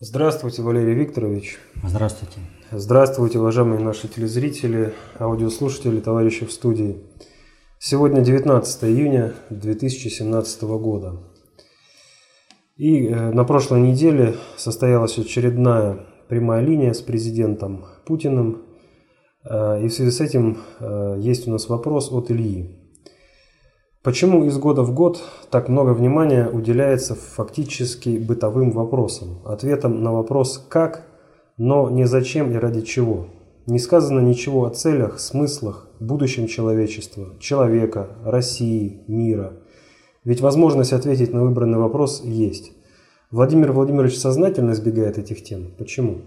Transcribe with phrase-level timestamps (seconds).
[0.00, 1.56] Здравствуйте, Валерий Викторович.
[1.84, 2.40] Здравствуйте.
[2.72, 7.04] Здравствуйте, уважаемые наши телезрители, аудиослушатели, товарищи в студии.
[7.78, 11.20] Сегодня 19 июня 2017 года.
[12.76, 18.64] И э, на прошлой неделе состоялась очередная прямая линия с президентом Путиным.
[19.48, 22.83] Э, и в связи с этим э, есть у нас вопрос от Ильи.
[24.04, 30.62] Почему из года в год так много внимания уделяется фактически бытовым вопросам, ответом на вопрос
[30.68, 31.06] «как»,
[31.56, 33.28] но не «зачем» и «ради чего»?
[33.64, 39.54] Не сказано ничего о целях, смыслах, будущем человечества, человека, России, мира.
[40.22, 42.72] Ведь возможность ответить на выбранный вопрос есть.
[43.30, 45.70] Владимир Владимирович сознательно избегает этих тем.
[45.78, 46.20] Почему?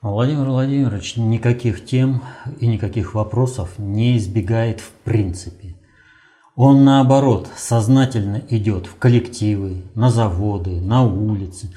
[0.00, 2.22] Владимир Владимирович никаких тем
[2.58, 5.74] и никаких вопросов не избегает в принципе.
[6.58, 11.70] Он, наоборот, сознательно идет в коллективы, на заводы, на улицы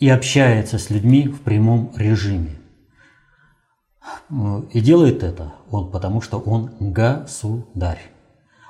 [0.00, 2.56] и общается с людьми в прямом режиме.
[4.72, 8.10] И делает это он, потому что он государь.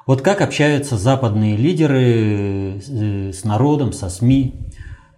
[0.07, 4.55] Вот как общаются западные лидеры э, с народом, со СМИ,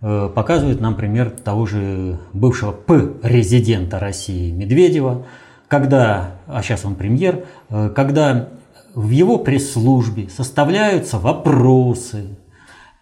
[0.01, 5.27] э, показывает нам пример того же бывшего П-резидента России Медведева,
[5.67, 8.60] когда, а сейчас он премьер, э, когда
[8.95, 12.37] в его пресс-службе составляются вопросы.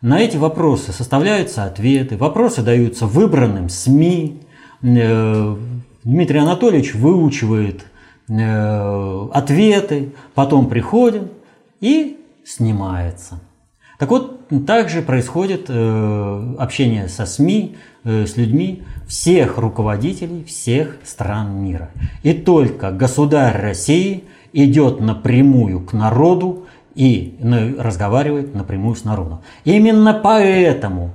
[0.00, 2.17] На эти вопросы составляются ответы.
[2.17, 4.41] Вопросы даются выбранным СМИ.
[4.83, 5.56] Э,
[6.05, 7.84] Дмитрий Анатольевич выучивает
[8.28, 11.33] э, ответы, потом приходит
[11.81, 13.41] и снимается.
[13.98, 21.91] Так вот, также происходит э, общение со СМИ, с людьми всех руководителей всех стран мира.
[22.22, 27.38] И только государь России– идет напрямую к народу и
[27.78, 29.41] разговаривает напрямую с народом.
[29.64, 31.12] Именно поэтому,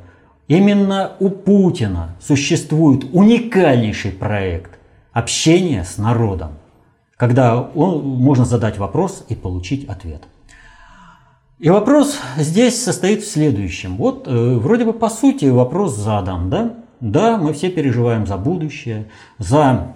[0.47, 4.79] именно у Путина существует уникальнейший проект
[5.11, 6.51] общения с народом,
[7.17, 10.23] когда он, можно задать вопрос и получить ответ.
[11.59, 13.95] И вопрос здесь состоит в следующем.
[13.95, 16.75] Вот э, вроде бы по сути вопрос задан, да?
[16.99, 19.95] Да, мы все переживаем за будущее, за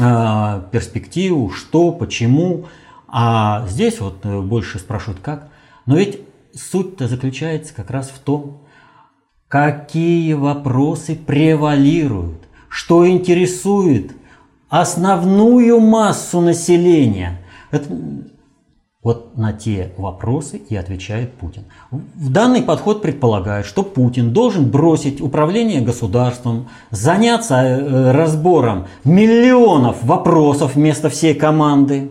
[0.00, 2.66] Э, перспективу, что, почему.
[3.08, 5.48] А здесь вот э, больше спрашивают как.
[5.86, 6.20] Но ведь
[6.54, 8.62] суть-то заключается как раз в том,
[9.48, 14.12] какие вопросы превалируют, что интересует
[14.68, 17.40] основную массу населения.
[17.70, 17.88] Это,
[19.06, 21.62] вот на те вопросы и отвечает Путин.
[21.92, 30.74] В данный подход предполагает, что Путин должен бросить управление государством, заняться э, разбором миллионов вопросов
[30.74, 32.10] вместо всей команды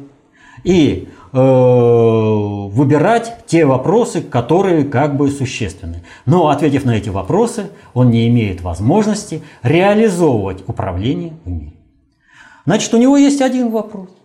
[0.63, 6.01] и э, выбирать те вопросы, которые как бы существенны.
[6.25, 11.73] Но ответив на эти вопросы, он не имеет возможности реализовывать управление в мире.
[12.65, 14.07] Значит, у него есть один вопрос–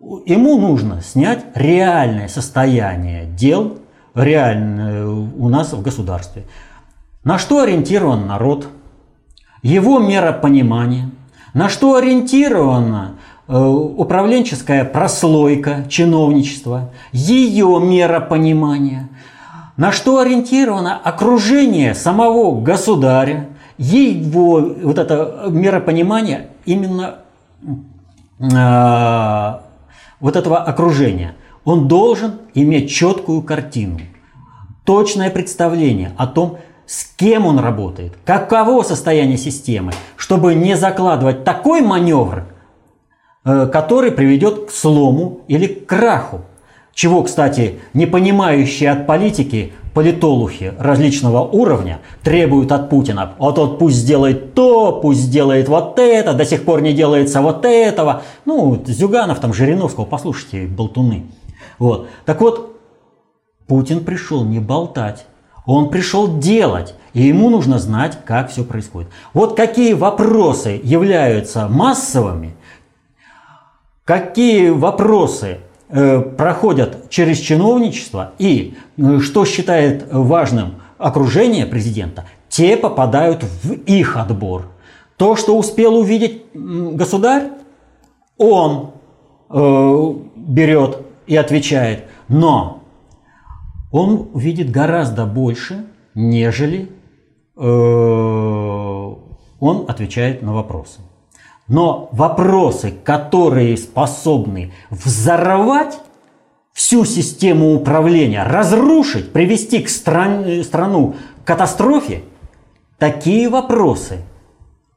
[0.00, 3.78] Ему нужно снять реальное состояние дел
[4.14, 6.44] реальное у нас в государстве.
[7.24, 8.68] На что ориентирован народ,
[9.62, 11.10] его миропонимание,
[11.52, 13.16] на что ориентирована
[13.48, 19.08] э, управленческая прослойка чиновничества, ее миропонимание,
[19.76, 23.48] на что ориентировано окружение самого государя,
[23.78, 27.16] его вот это миропонимание именно
[28.38, 29.58] э,
[30.20, 34.00] вот этого окружения, он должен иметь четкую картину,
[34.84, 41.82] точное представление о том, с кем он работает, каково состояние системы, чтобы не закладывать такой
[41.82, 42.44] маневр,
[43.44, 46.40] э, который приведет к слому или к краху.
[46.94, 53.32] Чего, кстати, не понимающие от политики политолухи различного уровня требуют от Путина.
[53.36, 57.64] Вот тот пусть сделает то, пусть сделает вот это, до сих пор не делается вот
[57.64, 58.22] этого.
[58.44, 61.26] Ну, Зюганов, там, Жириновского, послушайте, болтуны.
[61.80, 62.06] Вот.
[62.26, 62.80] Так вот,
[63.66, 65.26] Путин пришел не болтать,
[65.66, 66.94] он пришел делать.
[67.12, 69.10] И ему нужно знать, как все происходит.
[69.34, 72.54] Вот какие вопросы являются массовыми,
[74.04, 83.72] какие вопросы проходят через чиновничество и э, что считает важным окружение президента, те попадают в
[83.72, 84.66] их отбор.
[85.16, 87.50] То, что успел увидеть государь,
[88.36, 88.92] он
[89.50, 92.04] э, берет и отвечает.
[92.28, 92.82] Но
[93.90, 96.90] он увидит гораздо больше, нежели
[97.56, 97.60] э,
[99.60, 101.00] он отвечает на вопросы.
[101.68, 105.98] Но вопросы, которые способны взорвать
[106.72, 112.22] всю систему управления, разрушить, привести к стран, страну к катастрофе,
[112.98, 114.22] такие вопросы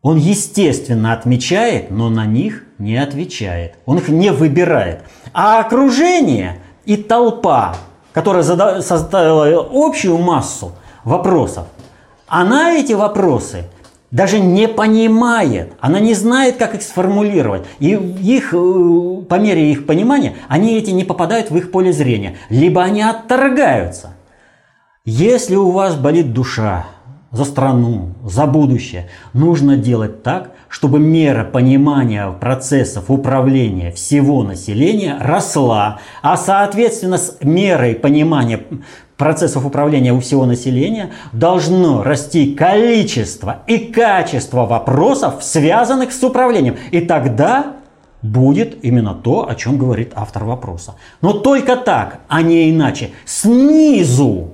[0.01, 3.75] Он, естественно, отмечает, но на них не отвечает.
[3.85, 5.03] Он их не выбирает.
[5.33, 7.75] А окружение и толпа,
[8.13, 8.43] которая
[8.81, 10.71] составила общую массу
[11.03, 11.67] вопросов,
[12.27, 13.65] она эти вопросы
[14.11, 17.63] даже не понимает, она не знает, как их сформулировать.
[17.79, 22.37] И их, э, по мере их понимания, они эти не попадают в их поле зрения.
[22.49, 24.15] Либо они отторгаются.
[25.05, 26.85] Если у вас болит душа,
[27.31, 29.09] за страну, за будущее.
[29.33, 37.93] Нужно делать так, чтобы мера понимания процессов управления всего населения росла, а соответственно с мерой
[37.93, 38.61] понимания
[39.17, 46.77] процессов управления у всего населения должно расти количество и качество вопросов, связанных с управлением.
[46.91, 47.73] И тогда
[48.21, 50.95] будет именно то, о чем говорит автор вопроса.
[51.21, 53.09] Но только так, а не иначе.
[53.25, 54.51] Снизу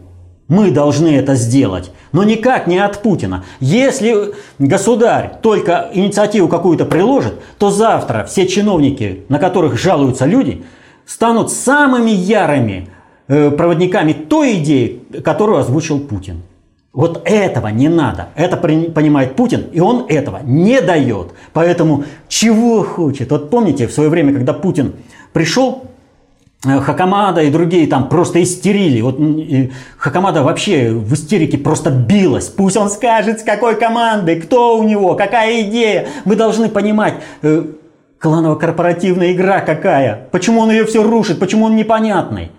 [0.48, 3.44] мы должны это сделать, но никак не от Путина.
[3.60, 10.64] Если государь только инициативу какую-то приложит, то завтра все чиновники, на которых жалуются люди,
[11.06, 12.90] станут самыми ярыми
[13.28, 16.42] э, проводниками той идеи, которую озвучил Путин.
[16.92, 18.30] Вот этого не надо.
[18.34, 21.34] Это понимает Путин, и он этого не дает.
[21.54, 23.30] Поэтому чего хочет?
[23.30, 24.94] Вот помните, в свое время, когда Путин
[25.34, 25.84] пришел
[26.64, 29.02] Хакамада и другие там просто истерили.
[29.02, 29.20] Вот
[29.98, 32.48] Хакамада вообще в истерике просто билась.
[32.48, 36.08] Пусть он скажет, с какой командой, кто у него, какая идея.
[36.26, 37.64] Мы должны понимать, э,
[38.20, 40.28] кланово-корпоративная игра какая.
[40.32, 42.52] Почему он ее все рушит, почему он непонятный.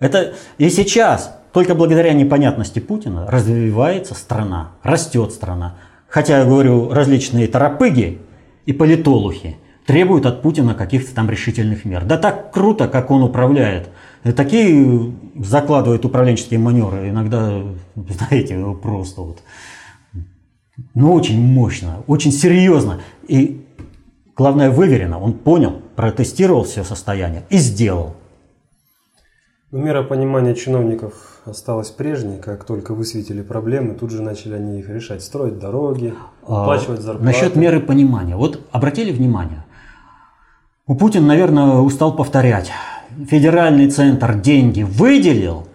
[0.00, 5.76] Это и сейчас, только благодаря непонятности Путина, развивается страна, растет страна.
[6.08, 8.18] Хотя, я говорю, различные тарапыги
[8.66, 12.04] и политолухи– требуют от Путина каких-то там решительных мер.
[12.04, 13.88] Да так круто, как он управляет.
[14.36, 17.08] Такие закладывает управленческие маневры.
[17.08, 17.62] Иногда,
[17.96, 19.38] знаете, ну, просто вот.
[20.94, 23.00] Ну, очень мощно, очень серьезно.
[23.28, 23.64] И
[24.36, 25.18] главное, выверено.
[25.18, 28.14] Он понял, протестировал все состояние и сделал.
[29.70, 34.80] Но ну, мера понимания чиновников осталась прежней, как только высветили проблемы, тут же начали они
[34.80, 37.24] их решать, строить дороги, выплачивать а, зарплаты.
[37.24, 38.36] Насчет меры понимания.
[38.36, 39.64] Вот обратили внимание,
[40.86, 42.72] у Путин, наверное, устал повторять.
[43.28, 45.68] Федеральный центр деньги выделил.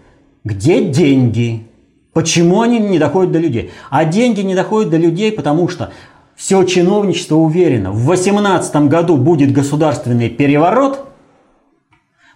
[0.43, 1.67] Где деньги?
[2.13, 3.71] Почему они не доходят до людей?
[3.89, 5.91] А деньги не доходят до людей, потому что
[6.35, 7.91] все чиновничество уверено.
[7.91, 11.07] В 2018 году будет государственный переворот.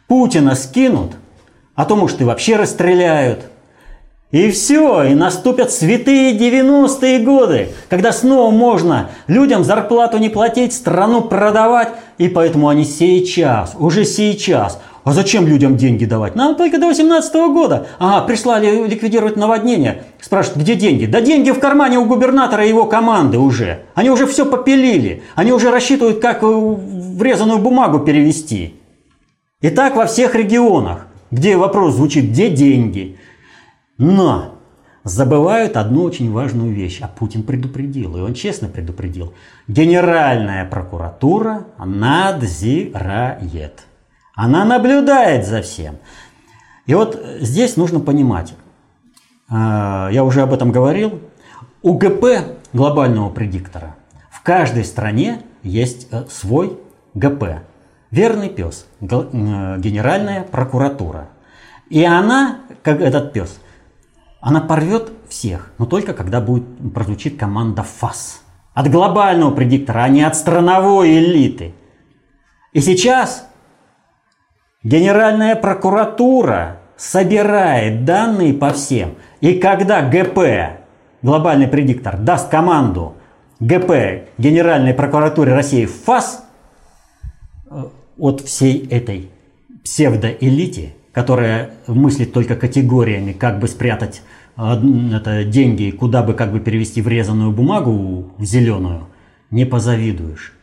[0.08, 1.12] Путина скинут,
[1.76, 3.50] а то, может, и вообще расстреляют.
[4.32, 11.22] И все, и наступят святые 90-е годы, когда снова можно людям зарплату не платить, страну
[11.22, 14.80] продавать, и поэтому они сейчас, уже сейчас.
[15.04, 16.36] А зачем людям деньги давать?
[16.36, 17.88] Нам только до 18 года.
[17.98, 20.04] Ага, прислали ликвидировать наводнение.
[20.22, 21.06] Спрашивают, где деньги?
[21.06, 23.80] Да деньги в кармане у губернатора и его команды уже.
[23.96, 25.24] Они уже все попилили.
[25.36, 28.76] Они уже рассчитывают, как врезанную бумагу перевести.
[29.62, 33.18] И так во всех регионах, где вопрос звучит, где деньги.
[34.02, 34.56] Но
[35.04, 39.36] забывают одну очень важную вещь, а Путин предупредил, и он честно предупредил.
[39.68, 43.84] Генеральная прокуратура надзирает.
[44.34, 45.98] Она наблюдает за всем.
[46.88, 48.56] И вот здесь нужно понимать,
[49.48, 51.22] а, я уже об этом говорил,
[51.84, 53.98] у ГП глобального предиктора
[54.32, 56.80] в каждой стране есть э, свой
[57.14, 57.62] ГП.
[58.10, 59.06] Верный пес, э,
[59.78, 61.30] Генеральная прокуратура.
[61.90, 63.60] И она, как этот пес,
[64.42, 68.42] она порвет всех, но только когда будет прозвучит команда ФАС.
[68.74, 71.74] От глобального предиктора, а не от страновой элиты.
[72.74, 73.48] И сейчас
[74.84, 79.16] Генеральная прокуратура собирает данные по всем.
[79.40, 80.80] И когда ГП,
[81.22, 83.16] глобальный предиктор, даст команду
[83.60, 86.44] ГП, Генеральной прокуратуре России ФАС,
[87.70, 87.84] э,
[88.18, 89.30] от всей этой
[89.84, 94.22] псевдоэлите которая мыслит только категориями, как бы спрятать
[94.56, 99.08] это, деньги, куда бы как бы перевести врезанную бумагу в зеленую,
[99.50, 100.54] не позавидуешь.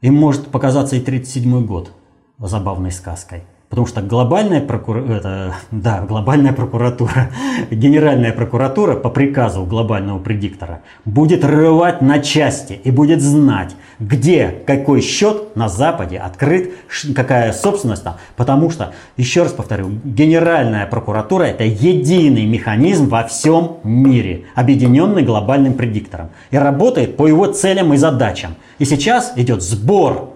[0.00, 1.92] Им может показаться и 37 год
[2.38, 3.42] забавной сказкой.
[3.68, 4.98] Потому что глобальная, прокур...
[5.10, 7.30] это, да, глобальная прокуратура,
[7.70, 15.02] генеральная прокуратура по приказу глобального предиктора будет рывать на части и будет знать, где какой
[15.02, 16.72] счет на Западе открыт,
[17.14, 18.16] какая собственность там.
[18.36, 25.74] Потому что, еще раз повторю, генеральная прокуратура это единый механизм во всем мире, объединенный глобальным
[25.74, 26.30] предиктором.
[26.50, 28.54] И работает по его целям и задачам.
[28.78, 30.30] И сейчас идет сбор.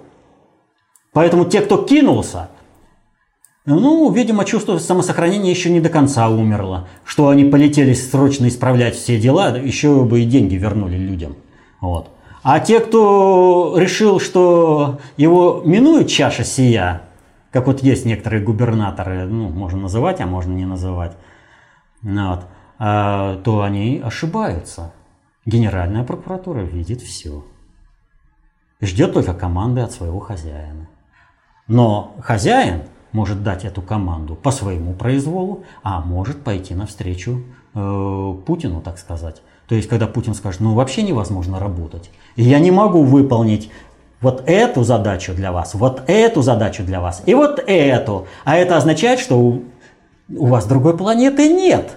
[1.15, 2.49] Поэтому те, кто кинулся,
[3.65, 6.89] ну, видимо, чувство самосохранения еще не до конца умерло.
[7.05, 11.37] Что они полетели срочно исправлять все дела, еще бы и деньги вернули людям.
[11.81, 12.11] Вот.
[12.43, 17.03] А те, кто решил, что его минует чаша сия,
[17.53, 21.13] как вот есть некоторые губернаторы, ну, можно называть, а можно не называть,
[22.03, 22.47] ну вот,
[22.79, 24.93] а, то они ошибаются.
[25.47, 27.45] Генеральная прокуратура видит все.
[28.81, 30.89] Ждет только команды от своего хозяина.
[31.69, 37.43] Но хозяин может дать эту команду по своему произволу, а может пойти навстречу
[37.75, 39.43] э, Путину, так сказать.
[39.69, 43.71] То есть, когда Путин скажет, ну вообще невозможно работать, я не могу выполнить
[44.21, 48.27] вот эту задачу для вас, вот эту задачу для вас и вот эту.
[48.45, 49.65] А это означает, что у,
[50.35, 51.97] у вас другой планеты нет.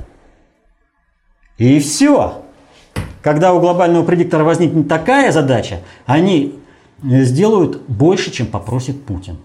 [1.58, 2.42] И все.
[3.22, 6.60] Когда у глобального предиктора возникнет такая задача, они
[7.04, 9.38] э, сделают больше, чем попросит Путин.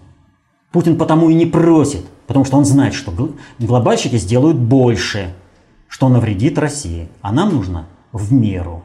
[0.71, 3.13] Путин потому и не просит, потому что он знает, что
[3.59, 5.33] глобальщики сделают больше,
[5.87, 7.09] что навредит России.
[7.21, 8.83] А нам нужно в меру.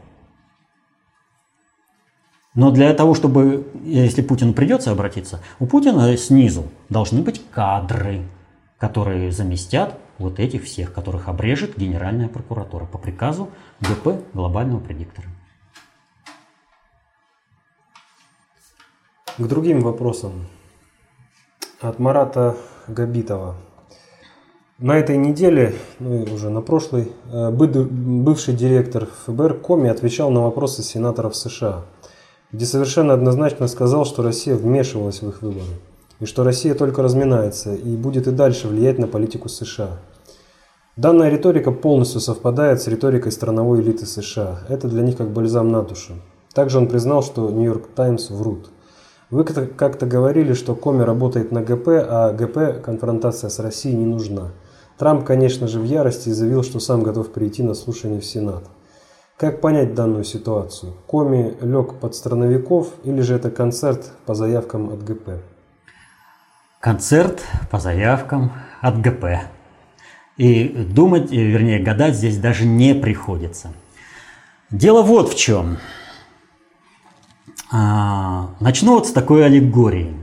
[2.54, 8.22] Но для того, чтобы, если Путину придется обратиться, у Путина снизу должны быть кадры,
[8.78, 13.50] которые заместят вот этих всех, которых обрежет Генеральная прокуратура по приказу
[13.80, 15.28] ГП глобального предиктора.
[19.36, 20.32] К другим вопросам.
[21.82, 22.56] От Марата
[22.88, 23.54] Габитова.
[24.78, 30.40] На этой неделе, ну и уже на прошлой, э, бывший директор ФБР Коми отвечал на
[30.40, 31.82] вопросы сенаторов США,
[32.50, 35.66] где совершенно однозначно сказал, что Россия вмешивалась в их выборы,
[36.18, 39.98] и что Россия только разминается и будет и дальше влиять на политику США.
[40.96, 44.60] Данная риторика полностью совпадает с риторикой страновой элиты США.
[44.70, 46.14] Это для них как бальзам на душу.
[46.54, 48.70] Также он признал, что Нью-Йорк Таймс врут.
[49.30, 54.52] Вы как-то говорили, что Коми работает на ГП, а ГП конфронтация с Россией не нужна.
[54.98, 58.64] Трамп, конечно же, в ярости заявил, что сам готов прийти на слушание в Сенат.
[59.36, 60.94] Как понять данную ситуацию?
[61.06, 65.42] Коми лег под страновиков или же это концерт по заявкам от ГП?
[66.80, 69.24] Концерт по заявкам от ГП.
[70.36, 73.72] И думать, вернее, гадать здесь даже не приходится.
[74.70, 75.78] Дело вот в чем.
[77.70, 80.14] А, начну вот с такой аллегории.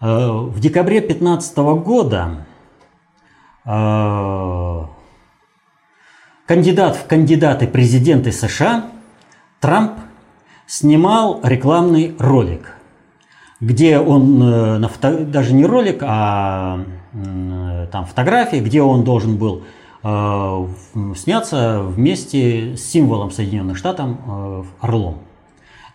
[0.00, 2.46] А, в декабре 2015 года
[3.64, 4.84] Э,
[6.46, 8.86] кандидат в кандидаты президенты США
[9.60, 9.92] Трамп
[10.66, 12.74] снимал рекламный ролик,
[13.60, 14.88] где он, э,
[15.26, 16.80] даже не ролик, а
[17.92, 19.64] там фотографии, где он должен был
[20.02, 20.66] э,
[21.16, 25.18] сняться вместе с символом Соединенных Штатов э, орлом.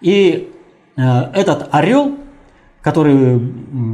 [0.02, 0.55] И э,
[0.96, 2.18] этот орел
[2.86, 3.42] который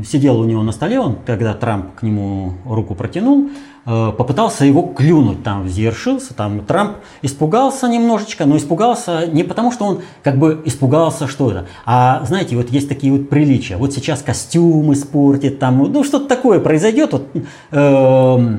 [0.05, 3.49] сидел у него на столе, он, когда Трамп к нему руку протянул,
[3.85, 9.85] э, попытался его клюнуть, там взъершился, там Трамп испугался немножечко, но испугался не потому, что
[9.85, 14.23] он как бы испугался, что это, а знаете, вот есть такие вот приличия, вот сейчас
[14.23, 17.29] костюм испортит, там, ну что-то такое произойдет, вот,
[17.71, 18.57] э,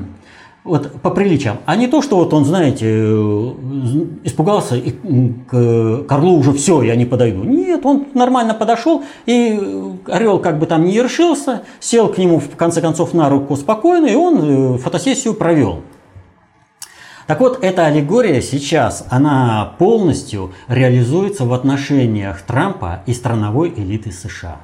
[0.63, 1.57] вот по приличиям.
[1.65, 3.53] А не то, что вот он, знаете, э,
[4.23, 7.43] испугался и к Карлу уже все, я не подойду.
[7.43, 9.61] Нет, он нормально подошел, и
[10.07, 14.05] Орел как бы там не ершился, сел к нему в конце концов на руку спокойно,
[14.05, 15.81] и он э, фотосессию провел.
[17.27, 24.57] Так вот, эта аллегория сейчас, она полностью реализуется в отношениях Трампа и страновой элиты США.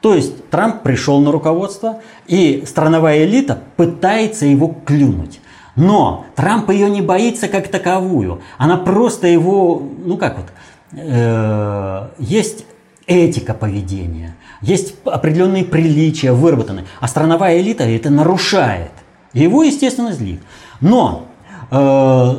[0.00, 5.40] То есть Трамп пришел на руководство, и страновая элита пытается его клюнуть.
[5.76, 8.42] Но Трамп ее не боится как таковую.
[8.58, 10.46] Она просто его, ну как вот,
[10.92, 12.66] э, есть
[13.06, 18.92] этика поведения, есть определенные приличия выработаны, а страновая элита это нарушает.
[19.32, 20.40] Его, естественно, злит.
[20.80, 21.26] Но
[21.70, 22.36] э,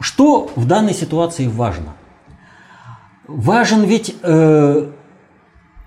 [0.00, 1.94] что в данной ситуации важно?
[3.28, 4.90] Важен ведь э,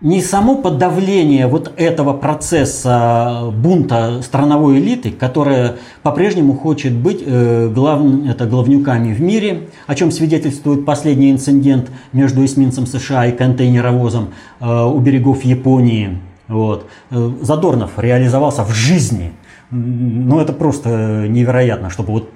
[0.02, 8.02] не само подавление вот этого процесса бунта страновой элиты, которая по-прежнему хочет быть э, глав,
[8.28, 14.30] это, главнюками в мире, о чем свидетельствует последний инцидент между эсминцем США и контейнеровозом
[14.62, 16.18] э, у берегов Японии.
[16.48, 16.88] Вот.
[17.12, 19.34] Э, Задорнов реализовался в жизни.
[19.72, 22.30] Ну, это просто невероятно, чтобы вот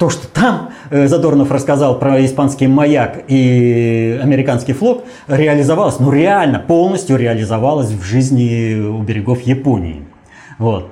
[0.00, 6.58] то, что там э, Задорнов рассказал про испанский маяк и американский флот, реализовалось, ну реально,
[6.58, 10.08] полностью реализовалось в жизни у берегов Японии.
[10.56, 10.90] Вот.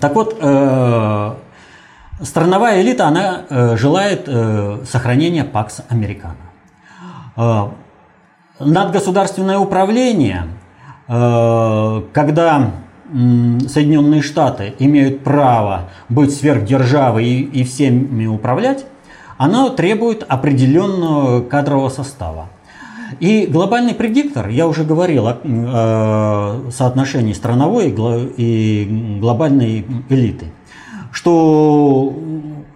[0.00, 1.34] Так вот, э,
[2.22, 4.28] страновая элита, она э, желает
[4.88, 6.34] сохранения Пакс Американо.
[7.36, 7.68] Э,
[8.58, 10.48] надгосударственное управление,
[11.06, 12.72] когда
[13.68, 18.84] Соединенные Штаты имеют право быть сверхдержавой и, и всеми управлять,
[19.38, 22.48] она требует определенного кадрового состава.
[23.20, 27.94] И глобальный предиктор, я уже говорил о, о соотношении страновой
[28.36, 30.46] и глобальной элиты,
[31.12, 32.12] что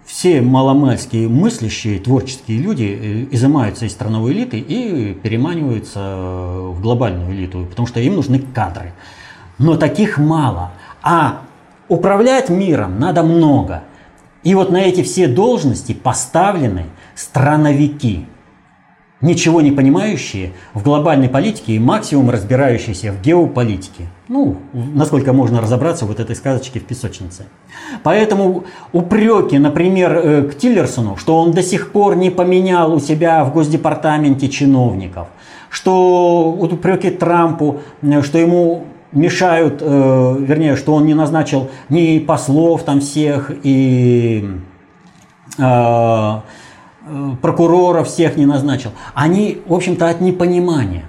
[0.05, 7.65] все маломальские мыслящие, творческие люди э, изымаются из страновой элиты и переманиваются в глобальную элиту,
[7.69, 8.93] потому что им нужны кадры.
[9.61, 10.71] Но таких мало.
[11.01, 11.41] А
[11.87, 13.83] управлять миром надо много.
[14.43, 18.25] И вот на эти все должности поставлены страновики–
[19.21, 24.07] ничего не понимающие в глобальной политике и максимум разбирающиеся в геополитике.
[24.27, 27.45] Ну, насколько можно разобраться вот этой сказочке в песочнице.
[28.03, 33.43] Поэтому упреки, например, э, к Тиллерсону, что он до сих пор не поменял у себя
[33.43, 35.27] в Госдепартаменте чиновников,
[35.69, 42.19] что вот упреки Трампу, э, что ему мешают, э, вернее, что он не назначил ни
[42.19, 44.61] послов там всех и
[45.57, 46.41] Э,
[47.41, 48.91] прокуроров всех не назначил.
[49.13, 51.05] Они, в общем-то, от непонимания.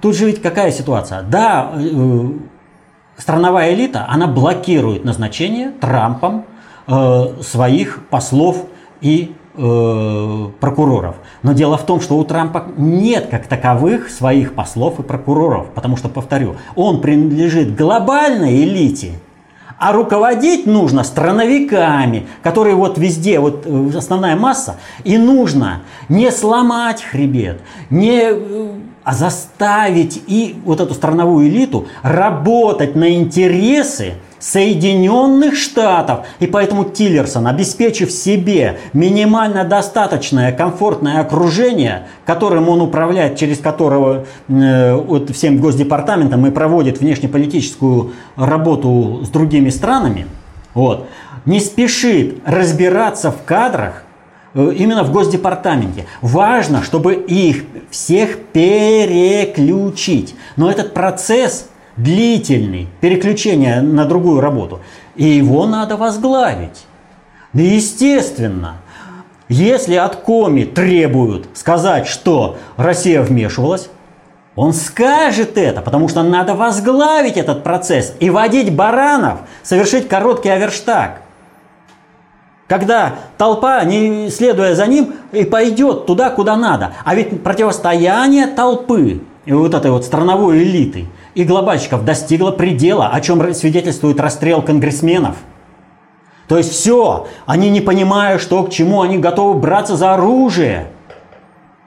[0.00, 1.22] Тут же ведь какая ситуация?
[1.22, 2.28] Да, э,
[3.16, 6.44] страновая элита, она блокирует назначение Трампом
[6.86, 8.66] э, своих послов
[9.00, 11.16] и прокуроров.
[11.42, 15.96] Но дело в том, что у Трампа нет как таковых своих послов и прокуроров, потому
[15.96, 19.14] что, повторю, он принадлежит глобальной элите,
[19.80, 24.76] а руководить нужно страновиками, которые вот везде, вот э, основная масса.
[25.04, 25.80] И нужно
[26.10, 28.70] не сломать хребет, не э,
[29.02, 36.26] а заставить и вот эту страновую элиту работать на интересы Соединенных Штатов.
[36.40, 44.94] И поэтому Тиллерсон, обеспечив себе минимально достаточное комфортное окружение, которым он управляет, через которого э,
[44.94, 50.26] вот всем госдепартаментом и проводит внешнеполитическую работу с другими странами,
[50.74, 51.06] вот,
[51.44, 54.04] не спешит разбираться в кадрах,
[54.54, 56.06] э, именно в Госдепартаменте.
[56.22, 60.34] Важно, чтобы их всех переключить.
[60.56, 61.68] Но этот процесс
[62.02, 64.80] длительный, переключение на другую работу.
[65.16, 66.86] И его надо возглавить.
[67.52, 68.76] Ну, естественно,
[69.48, 73.88] если от Коми требуют сказать, что Россия вмешивалась,
[74.56, 81.22] он скажет это, потому что надо возглавить этот процесс и водить баранов, совершить короткий аверштаг.
[82.68, 86.92] Когда толпа, не следуя за ним, и пойдет туда, куда надо.
[87.04, 93.20] А ведь противостояние толпы и вот этой вот страновой элиты– и глобальщиков достигла предела, о
[93.20, 95.36] чем свидетельствует расстрел конгрессменов.
[96.48, 100.88] То есть все, они не понимают, что к чему, они готовы браться за оружие.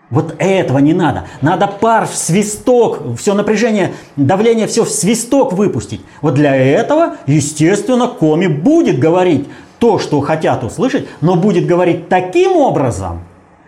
[0.09, 1.25] Вот этого не надо.
[1.41, 6.01] Надо пар в свисток, все напряжение, давление, все в свисток выпустить.
[6.21, 12.53] Вот для этого, естественно, Коми будет говорить то, что хотят услышать, но будет говорить таким
[12.53, 13.23] образом,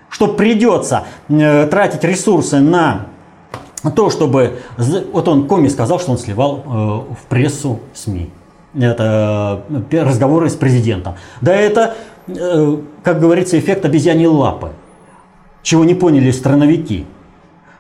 [0.10, 3.08] что придется э, тратить ресурсы на
[3.92, 4.58] то, чтобы...
[5.12, 6.70] Вот он, Коми сказал, что он сливал э,
[7.14, 8.30] в прессу СМИ.
[8.78, 11.16] Это э, разговоры с президентом.
[11.42, 11.96] Да это,
[12.28, 14.72] э, как говорится, эффект обезьяньей лапы.
[15.62, 17.06] Чего не поняли страновики.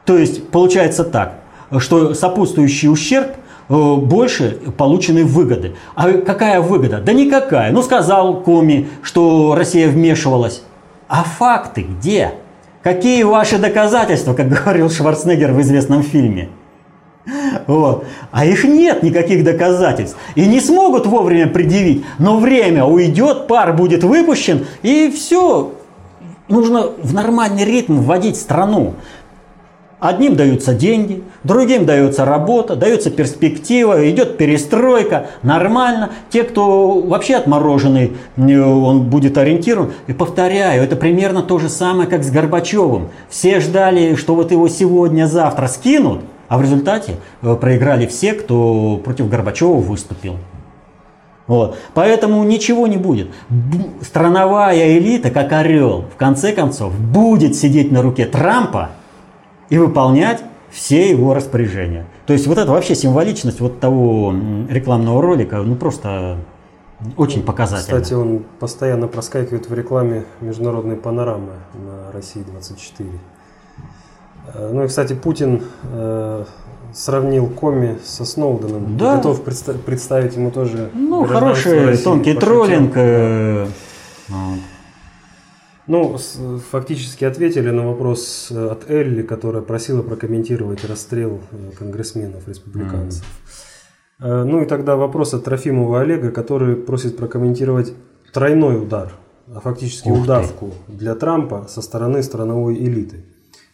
[0.06, 1.39] То есть получается так,
[1.80, 3.32] что сопутствующий ущерб
[3.70, 5.76] э, больше полученной выгоды.
[5.96, 7.02] А какая выгода?
[7.02, 7.72] Да никакая.
[7.72, 10.63] Ну сказал Коми, что Россия вмешивалась.
[11.08, 12.36] А факты где?
[12.86, 16.50] Какие ваши доказательства, как говорил Шварценеггер в известном фильме?
[17.65, 18.06] Вот.
[18.30, 20.15] А их нет никаких доказательств.
[20.36, 22.06] И не смогут вовремя предъявить.
[22.19, 25.71] Но время уйдет, пар будет выпущен, и все.
[26.48, 28.93] Нужно в нормальный ритм вводить страну.
[30.00, 36.12] Одним даются деньги, другим дается работа, дается перспектива, идет перестройка, нормально.
[36.30, 39.94] Те, кто вообще отмороженный, он будет ориентирован.
[40.08, 43.08] И повторяю, это примерно то же самое, как с Горбачевым.
[43.30, 49.30] Все ждали, что вот его сегодня-завтра скинут, а в результате э, проиграли все, кто против
[49.30, 50.36] Горбачева выступил.
[51.48, 51.78] Вот.
[51.94, 53.30] Поэтому ничего не будет.
[54.02, 58.90] Страновая элита, как орел, в конце концов, будет сидеть на руке Трампа
[59.69, 62.06] и выполнять все его распоряжения.
[62.25, 64.34] То есть вот это вообще символичность вот того
[64.69, 66.38] рекламного ролика, ну просто
[67.17, 68.01] очень показательно.
[68.01, 73.10] Кстати, он постоянно проскакивает в рекламе международной панорамы на России 24.
[74.54, 76.45] Э, ну и, кстати, Путин э,
[76.93, 78.97] сравнил Коми со Сноуденом.
[78.97, 79.17] Да.
[79.17, 80.89] Готов предста- представить ему тоже.
[80.93, 82.93] Ну, хороший, тонкий троллинг.
[82.95, 83.67] Э.
[85.88, 86.17] Ну,
[86.71, 93.24] фактически ответили на вопрос э, от Элли, которая просила прокомментировать расстрел э, конгрессменов, республиканцев.
[94.19, 94.43] Mm.
[94.45, 97.93] Ну и тогда вопрос от Трофимова Олега, который просит прокомментировать
[98.34, 99.12] тройной удар,
[99.54, 100.93] а фактически Ух удавку ты.
[100.93, 103.26] для Трампа со стороны страновой элиты.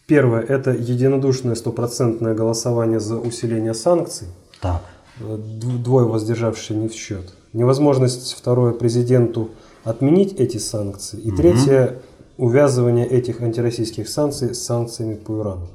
[0.08, 4.28] Первое– это единодушное стопроцентное голосование за усиление санкций.
[4.60, 4.82] Так.
[5.20, 7.34] Э, двое воздержавшие не в счет.
[7.54, 9.52] Невозможность, второе, президенту
[9.84, 11.20] отменить эти санкции.
[11.20, 11.38] И угу.
[11.38, 12.00] третье–
[12.42, 15.68] увязывание этих антироссийских санкций с санкциями по Ирану.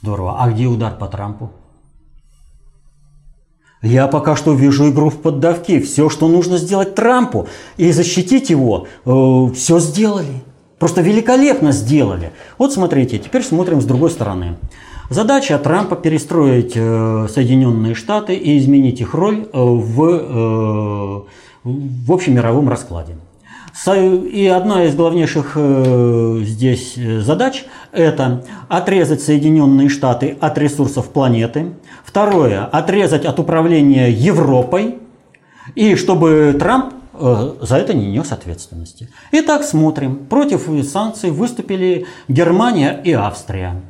[0.00, 0.36] Здорово.
[0.40, 1.50] А где удар по Трампу?
[3.80, 5.80] Я пока что вижу игру в поддавки.
[5.80, 10.42] Все, что нужно сделать Трампу и защитить его, э, все сделали.
[10.80, 12.32] Просто великолепно сделали.
[12.58, 14.56] Вот смотрите, теперь смотрим с другой стороны.
[15.10, 21.22] Задача Трампа перестроить э, Соединенные Штаты и изменить их роль э, в, э,
[21.64, 23.16] в общемировом раскладе.
[24.32, 31.72] И одна из главнейших э, здесь э, задач– это отрезать Соединенные Штаты от ресурсов планеты.
[32.04, 34.98] Второе– отрезать от управления Европой.
[35.76, 39.08] И чтобы Трамп э, за это не нес ответственности.
[39.32, 40.16] Итак, смотрим.
[40.26, 43.80] Против санкций выступили Германия и Австрия.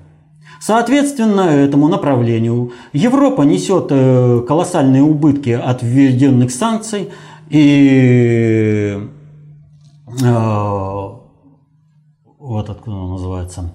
[0.61, 3.88] Соответственно, этому направлению Европа несет
[4.47, 7.11] колоссальные убытки от введенных санкций.
[7.49, 9.09] И
[12.38, 13.70] вот откуда он называется,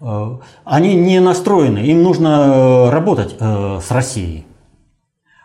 [0.00, 4.46] э, они не настроены, им нужно э, работать с Россией.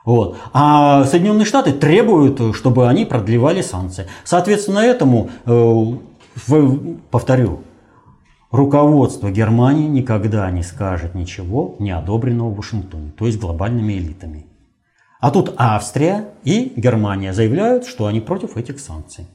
[0.06, 0.38] Вот.
[0.54, 4.08] А Соединенные Штаты требуют, чтобы они продлевали санкции.
[4.24, 5.30] Соответственно, этому,
[7.12, 7.62] повторю,
[8.52, 14.48] руководство Германии никогда не скажет ничего неодобренного в Вашингтоне, то есть глобальными элитами.
[15.20, 19.28] А тут Австрия и Германия заявляют, что они против этих санкций.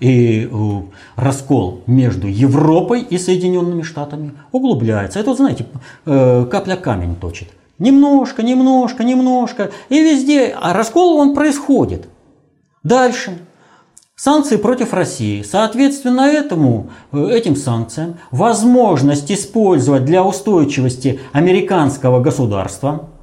[0.00, 0.80] И э,
[1.16, 5.18] раскол между Европой и Соединенными Штатами углубляется.
[5.18, 5.66] Это, знаете,
[6.06, 7.48] э, капля камень точит.
[7.78, 9.70] Немножко, немножко, немножко.
[9.88, 10.56] И везде.
[10.60, 12.08] А раскол он происходит.
[12.82, 13.38] Дальше.
[14.14, 15.42] Санкции против России.
[15.42, 23.08] Соответственно этому, э, этим санкциям возможность использовать для устойчивости американского государства–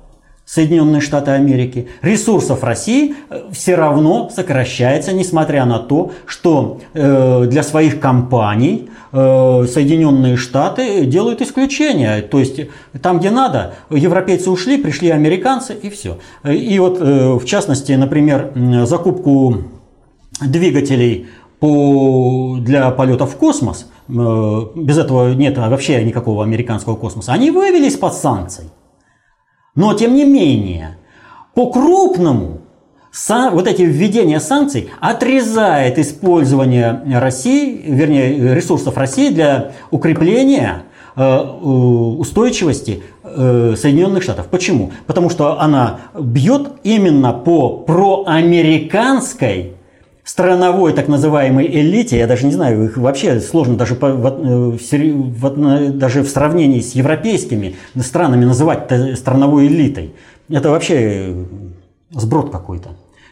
[0.45, 7.63] Соединенные Штаты Америки, ресурсов России э, все равно сокращается, несмотря на то, что э, для
[7.63, 12.21] своих компаний э, Соединенные Штаты делают исключения.
[12.21, 12.59] То есть
[13.01, 16.19] там, где надо, европейцы ушли, пришли американцы и все.
[16.43, 18.51] И вот в частности, например,
[18.85, 19.63] закупку
[20.41, 21.27] двигателей
[21.59, 28.13] по, для полета в космос, без этого нет вообще никакого американского космоса, они вывелись под
[28.13, 28.65] санкции.
[29.75, 30.97] Но тем не менее,
[31.53, 32.61] по-крупному
[33.51, 40.83] вот эти введения санкций отрезает использование России, вернее, ресурсов России для укрепления
[41.15, 44.47] э, устойчивости э, Соединенных Штатов.
[44.47, 44.91] Почему?
[45.07, 49.75] Потому что она бьет именно по проамериканской
[50.25, 54.77] страновой так называемой элите, я даже не знаю, их вообще сложно даже, по, в, э,
[54.97, 60.15] в, даже в сравнении с европейскими странами называть страновой элитой.
[60.49, 61.45] Это вообще э,
[62.11, 62.89] сброд какой-то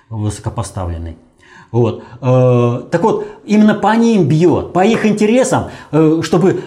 [0.10, 1.18] высокопоставленный.
[1.72, 2.04] Вот.
[2.22, 5.70] Э, так вот, именно по ним бьет, по их интересам,
[6.22, 6.62] чтобы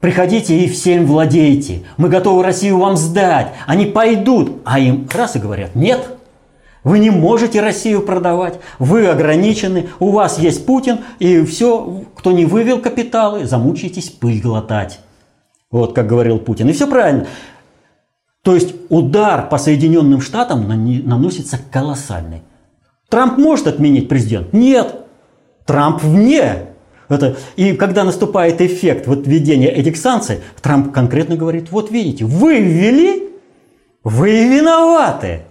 [0.00, 1.82] Приходите и всем владейте.
[1.98, 3.52] Мы готовы Россию вам сдать.
[3.66, 4.62] Они пойдут.
[4.64, 6.16] А им раз и говорят, нет,
[6.84, 12.44] вы не можете Россию продавать, вы ограничены, у вас есть Путин, и все, кто не
[12.44, 15.00] вывел капиталы, замучаетесь пыль глотать.
[15.70, 16.68] Вот как говорил Путин.
[16.68, 17.26] И все правильно.
[18.42, 20.66] То есть удар по Соединенным Штатам
[21.06, 22.42] наносится колоссальный.
[23.08, 24.52] Трамп может отменить президент?
[24.52, 24.94] Нет.
[25.66, 26.66] Трамп вне.
[27.08, 32.60] Это, и когда наступает эффект вот введения этих санкций, Трамп конкретно говорит, вот видите, вы
[32.60, 33.30] ввели,
[34.04, 35.42] вы виноваты.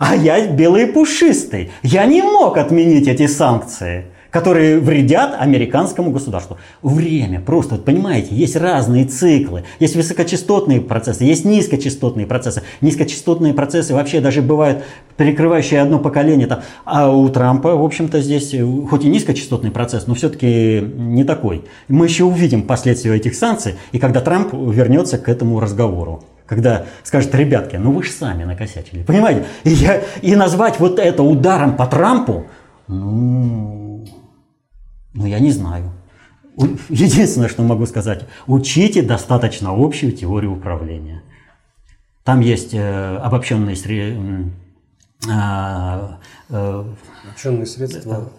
[0.00, 1.70] А я белый и пушистый.
[1.82, 6.56] Я не мог отменить эти санкции которые вредят американскому государству.
[6.82, 9.64] Время просто, вот понимаете, есть разные циклы.
[9.80, 12.62] Есть высокочастотные процессы, есть низкочастотные процессы.
[12.80, 14.84] Низкочастотные процессы вообще даже бывают
[15.16, 16.46] перекрывающие одно поколение.
[16.46, 16.60] Там.
[16.84, 18.54] А у Трампа, в общем-то, здесь
[18.88, 21.64] хоть и низкочастотный процесс, но все-таки не такой.
[21.88, 27.32] Мы еще увидим последствия этих санкций, и когда Трамп вернется к этому разговору когда скажет,
[27.32, 29.04] ребятки, ну вы же сами накосячили.
[29.04, 29.46] Понимаете?
[29.62, 32.48] И, я, и назвать вот это ударом по Трампу,
[32.88, 34.04] ну,
[35.14, 35.92] ну я не знаю.
[36.88, 41.22] Единственное, что могу сказать, учите достаточно общую теорию управления.
[42.24, 44.18] Там есть э, обобщенные сре...
[45.28, 46.08] э,
[46.48, 46.84] э,
[47.28, 48.32] обобщенные средства.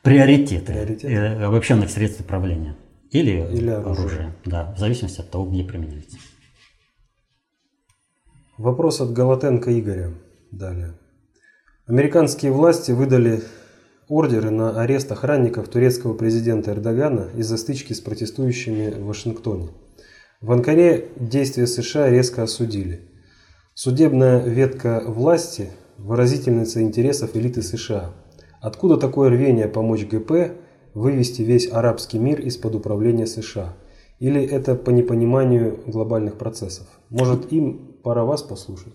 [0.00, 1.12] Приоритеты, приоритеты.
[1.12, 2.76] Э, обобщенных средств управления.
[3.10, 3.92] Или, Или оружие.
[3.92, 4.32] оружие.
[4.46, 6.16] Да, в зависимости от того, где применяется.
[8.62, 10.12] Вопрос от Голотенко Игоря.
[10.52, 10.92] Далее.
[11.88, 13.42] Американские власти выдали
[14.08, 19.70] ордеры на арест охранников турецкого президента Эрдогана из-за стычки с протестующими в Вашингтоне.
[20.40, 23.00] В Анкаре действия США резко осудили.
[23.74, 28.12] Судебная ветка власти– выразительница интересов элиты США.
[28.60, 30.52] Откуда такое рвение помочь ГП
[30.94, 33.74] вывести весь арабский мир из-под управления США?
[34.20, 36.86] Или это по непониманию глобальных процессов?
[37.10, 38.94] Может, им пора вас послушать?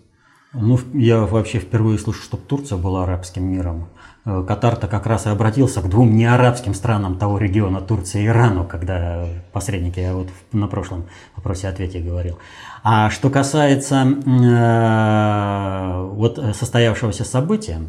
[0.53, 3.89] Ну, я вообще впервые слышу, чтобы Турция была арабским миром.
[4.25, 8.65] Э, Катар-то как раз и обратился к двум неарабским странам того региона, Турции и Ирану,
[8.65, 12.39] когда посредники, я вот на прошлом вопросе-ответе говорил.
[12.81, 17.81] А что касается э, вот состоявшегося события,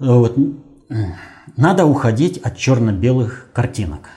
[0.00, 0.36] э, вот,
[1.56, 4.08] надо уходить от черно-белых картинок.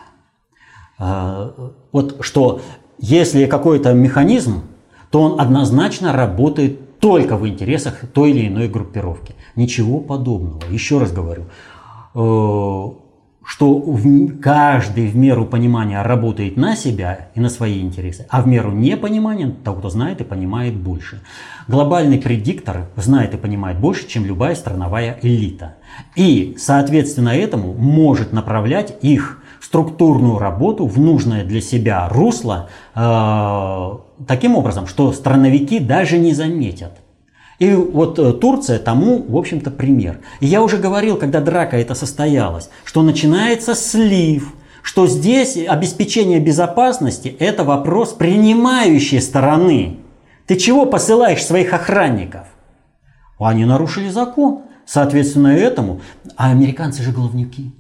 [0.98, 2.62] Вот что
[3.00, 4.64] если какой-то механизм,
[5.16, 9.34] то он однозначно работает только в интересах той или иной группировки.
[9.56, 10.60] Ничего подобного.
[10.70, 11.44] Еще раз говорю,
[12.16, 12.90] э,
[13.46, 13.98] что
[14.42, 19.56] каждый в меру понимания работает на себя и на свои интересы, а в меру непонимания
[19.64, 21.22] того, кто знает и понимает больше.
[21.70, 25.76] Глобальный предиктор знает и понимает больше, чем любая страновая элита.
[26.18, 33.92] И, соответственно, этому может направлять их структурную работу в нужное для себя русло э,
[34.28, 36.94] таким образом, что страновики даже не заметят.
[37.60, 40.20] И вот э, Турция тому, в общем-то, пример.
[40.40, 47.36] И я уже говорил, когда драка это состоялась, что начинается слив, что здесь обеспечение безопасности–
[47.40, 49.98] это вопрос принимающей стороны.
[50.46, 52.48] Ты чего посылаешь своих охранников?
[53.40, 54.62] Они нарушили закон.
[54.86, 56.02] Соответственно, этому,
[56.38, 57.72] а американцы же головники.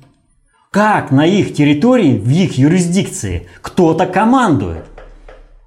[0.76, 4.84] Как на их территории, в их юрисдикции кто-то командует?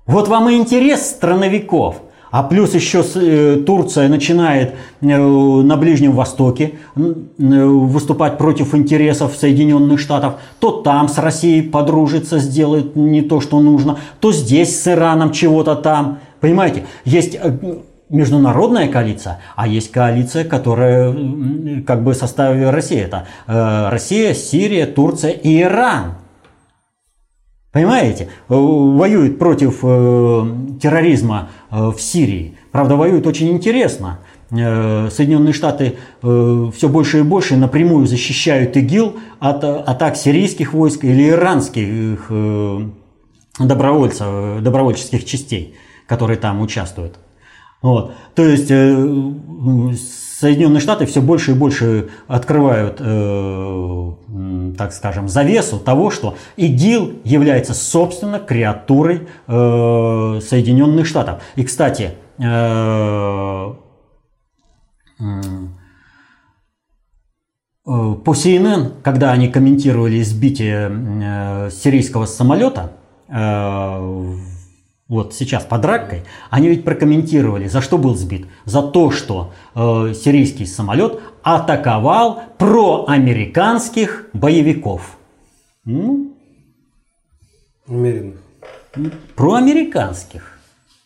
[0.04, 2.02] Вот вам и интерес страновиков.
[2.30, 7.00] А плюс еще э, Турция начинает э, на Ближнем Востоке э,
[7.38, 10.34] выступать против интересов Соединенных Штатов.
[10.60, 15.74] То там с Россией подружится, сделает не то, что нужно, то здесь с Ираном чего-то
[15.74, 16.18] там.
[16.40, 17.38] Понимаете, есть
[18.10, 21.12] международная коалиция, а есть коалиция, которая
[21.86, 22.98] как бы в составе России.
[22.98, 26.14] Это э, Россия, Сирия, Турция и Иран.
[27.72, 28.28] Понимаете?
[28.48, 30.46] Э, воюют против э,
[30.80, 32.56] терроризма в Сирии.
[32.72, 34.20] Правда, воюют очень интересно.
[34.50, 42.30] Соединенные Штаты все больше и больше напрямую защищают ИГИЛ от атак сирийских войск или иранских
[43.58, 45.74] добровольцев, добровольческих частей,
[46.06, 47.18] которые там участвуют.
[47.80, 48.14] Вот.
[48.34, 48.94] То есть э,
[50.40, 54.12] Соединенные Штаты все больше и больше открывают, э,
[54.76, 61.42] так скажем, завесу того, что ИГИЛ является, собственно, креатурой э, Соединенных Штатов.
[61.56, 63.74] И, кстати, по
[67.84, 72.92] CNN, когда они комментировали сбитие сирийского самолета
[75.08, 78.46] вот сейчас под Раккой, они ведь прокомментировали, за что был сбит.
[78.66, 85.16] За то, что э, сирийский самолет атаковал проамериканских боевиков.
[85.84, 86.34] Ну,
[87.86, 88.34] Умеренно.
[89.34, 90.58] Проамериканских.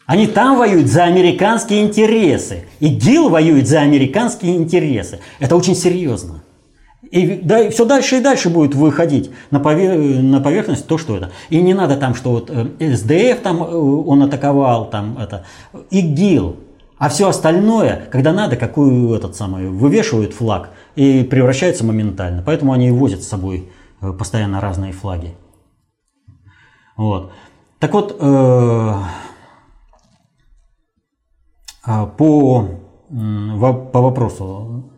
[0.06, 2.64] Они там воюют за американские интересы.
[2.80, 5.20] И ГИЛ воюет за американские интересы.
[5.38, 6.42] Это очень серьезно.
[7.12, 9.98] И да, все дальше и дальше будет выходить на, повер...
[9.98, 11.30] на поверхность то, что это.
[11.50, 15.44] И не надо там, что вот э, СДФ там э, он атаковал, там это,
[15.90, 16.56] ИГИЛ.
[16.96, 22.42] А все остальное, когда надо, какую этот самый, вывешивают флаг и превращается моментально.
[22.42, 23.70] Поэтому они возят с собой
[24.00, 25.36] э, постоянно разные флаги.
[26.96, 27.30] Вот.
[27.78, 28.94] Так вот, э,
[32.16, 32.68] по,
[33.92, 34.91] по вопросу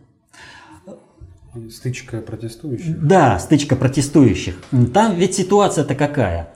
[1.70, 3.06] Стычка протестующих?
[3.06, 4.56] Да, стычка протестующих.
[4.92, 6.48] Там ведь ситуация-то какая?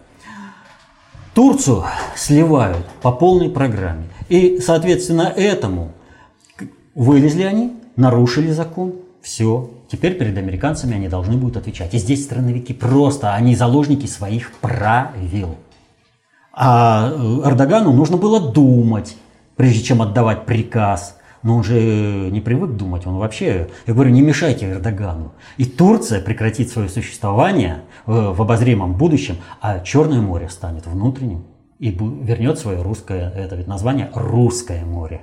[1.35, 1.85] Турцию
[2.17, 4.09] сливают по полной программе.
[4.29, 5.93] И, соответственно, этому
[6.97, 9.71] вылезли они, нарушили закон, все.
[9.89, 11.95] Теперь перед американцами они должны будут отвечать.
[11.95, 15.57] И здесь страновики просто, они заложники своих правил.
[16.53, 19.17] А э, Эрдогану нужно было думать,
[19.55, 21.74] прежде чем отдавать приказ– но он же
[22.31, 25.33] не привык думать, он вообще, я говорю, не мешайте Эрдогану.
[25.57, 31.44] И Турция прекратит свое существование в обозримом будущем, а Черное море станет внутренним
[31.79, 35.20] и вернет свое русское, это ведь название Русское море.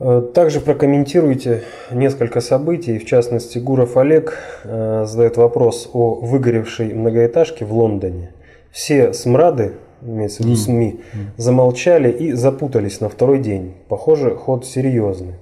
[0.00, 2.98] Э, также прокомментируйте несколько событий.
[2.98, 8.34] В частности, Гуров Олег э, задает вопрос о выгоревшей многоэтажке в Лондоне.
[8.72, 11.00] Все смрады имеется в виду СМИ,
[11.36, 13.74] замолчали и запутались на второй день.
[13.88, 15.34] Похоже, ход серьезный.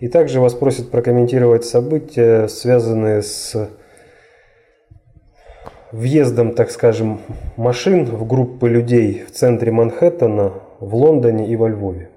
[0.00, 3.70] И также вас просят прокомментировать события, связанные с
[5.92, 7.20] въездом, так скажем,
[7.56, 12.10] машин в группы людей в центре Манхэттена, в Лондоне и во Львове.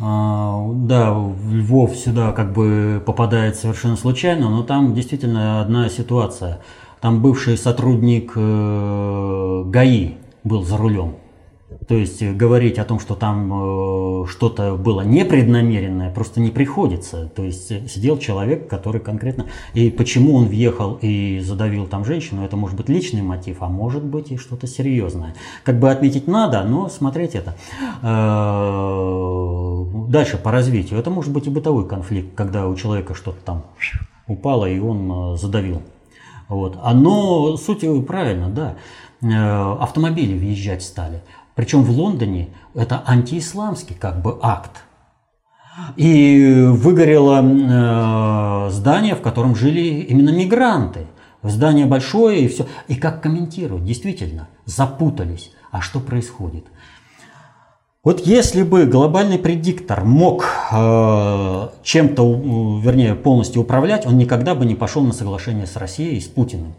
[0.00, 1.14] А, да,
[1.50, 6.60] Львов сюда как бы попадает совершенно случайно, но там действительно одна ситуация.
[7.00, 10.14] Там бывший сотрудник э, ГАИ
[10.44, 11.16] был за рулем.
[11.88, 17.26] То есть э, говорить о том, что там э, что-то было непреднамеренное, просто не приходится.
[17.34, 19.46] То есть э, сидел человек, который конкретно...
[19.74, 24.04] И почему он въехал и задавил там женщину, это может быть личный мотив, а может
[24.04, 25.34] быть и что-то серьезное.
[25.62, 27.54] Как бы отметить надо, но смотреть это.
[30.08, 30.98] Дальше по развитию.
[30.98, 33.64] Это может быть и бытовой конфликт, когда у человека что-то там
[34.26, 35.82] упало, и он задавил.
[36.48, 36.78] Вот.
[36.82, 38.76] Оно, суть правильно, да.
[39.24, 41.22] Автомобили въезжать стали.
[41.54, 44.84] Причем в Лондоне это антиисламский как бы акт.
[45.96, 51.06] И выгорело э, здание, в котором жили именно мигранты.
[51.42, 52.66] Здание большое и все.
[52.86, 53.84] И как комментируют?
[53.84, 55.50] Действительно, запутались.
[55.72, 56.64] А что происходит?
[58.04, 64.74] Вот если бы глобальный предиктор мог э, чем-то, вернее, полностью управлять, он никогда бы не
[64.74, 66.74] пошел на соглашение с Россией и с Путиным.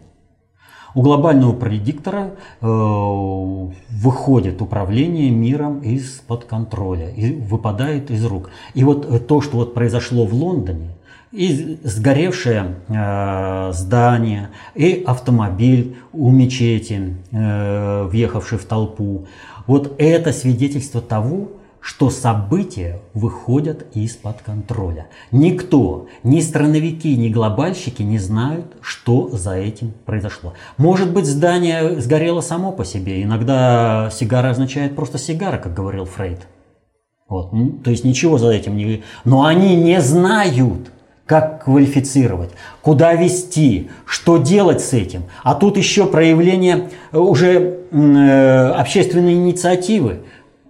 [0.96, 2.30] У глобального предиктора
[2.62, 8.48] э, выходит управление миром из-под контроля и выпадает из рук.
[8.72, 10.92] И вот э, то, что вот произошло в Лондоне,
[11.32, 19.26] и сгоревшее э, здание, и автомобиль у мечети, э, въехавший в толпу,
[19.66, 21.48] вот это свидетельство того,
[21.86, 25.06] что события выходят из-под контроля.
[25.30, 30.54] Никто, ни страновики, ни глобальщики не знают, что за этим произошло.
[30.78, 33.22] Может быть, здание сгорело само по себе.
[33.22, 36.48] Иногда сигара означает просто сигара, как говорил Фрейд.
[37.28, 37.52] Вот.
[37.84, 39.04] То есть ничего за этим не...
[39.24, 40.90] Но они не знают,
[41.24, 42.50] как квалифицировать,
[42.82, 45.24] куда вести, что делать с этим.
[45.44, 50.22] А тут еще проявление уже э, общественной инициативы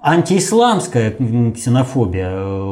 [0.06, 2.62] антиисламская ксенофобия э,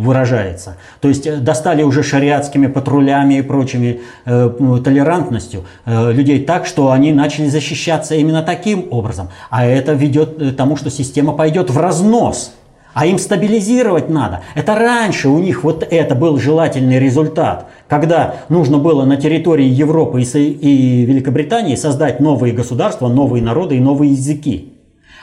[0.00, 0.78] выражается.
[1.00, 4.50] То есть э, достали уже шариатскими патрулями и прочими э,
[4.82, 9.28] толерантностью э, людей так, что они начали защищаться именно таким образом.
[9.50, 12.54] А это ведет к тому, что система пойдет в разнос.
[12.94, 14.40] А им стабилизировать надо.
[14.54, 20.22] Это раньше у них вот это был желательный результат, когда нужно было на территории Европы
[20.22, 24.77] и Великобритании создать новые государства, новые народы и новые языки.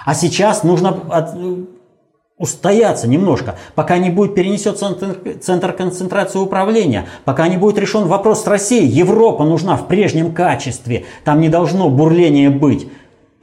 [0.05, 1.35] А сейчас нужно от,
[2.37, 8.43] устояться немножко, пока не будет перенесен центр, центр концентрации управления, пока не будет решен вопрос
[8.43, 8.87] с Россией.
[8.87, 12.87] Европа нужна в прежнем качестве, там не должно бурления быть.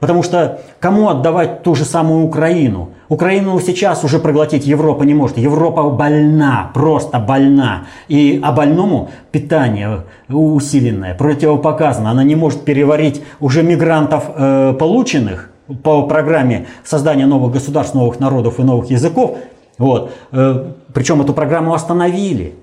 [0.03, 2.89] Потому что кому отдавать ту же самую Украину?
[3.07, 5.37] Украину сейчас уже проглотить Европа не может.
[5.37, 7.85] Европа больна, просто больна.
[8.09, 12.11] И а больному питание усиленное, противопоказано.
[12.11, 15.52] Она не может переварить уже мигрантов э, полученных,
[15.83, 19.37] по программе создания новых государств, новых народов и новых языков.
[19.77, 20.11] Вот.
[20.31, 22.55] Э, Причем эту программу остановили.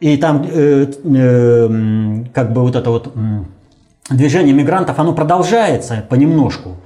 [0.00, 3.12] И там э, э, как бы вот это вот
[4.08, 6.76] движение мигрантов, оно продолжается понемножку.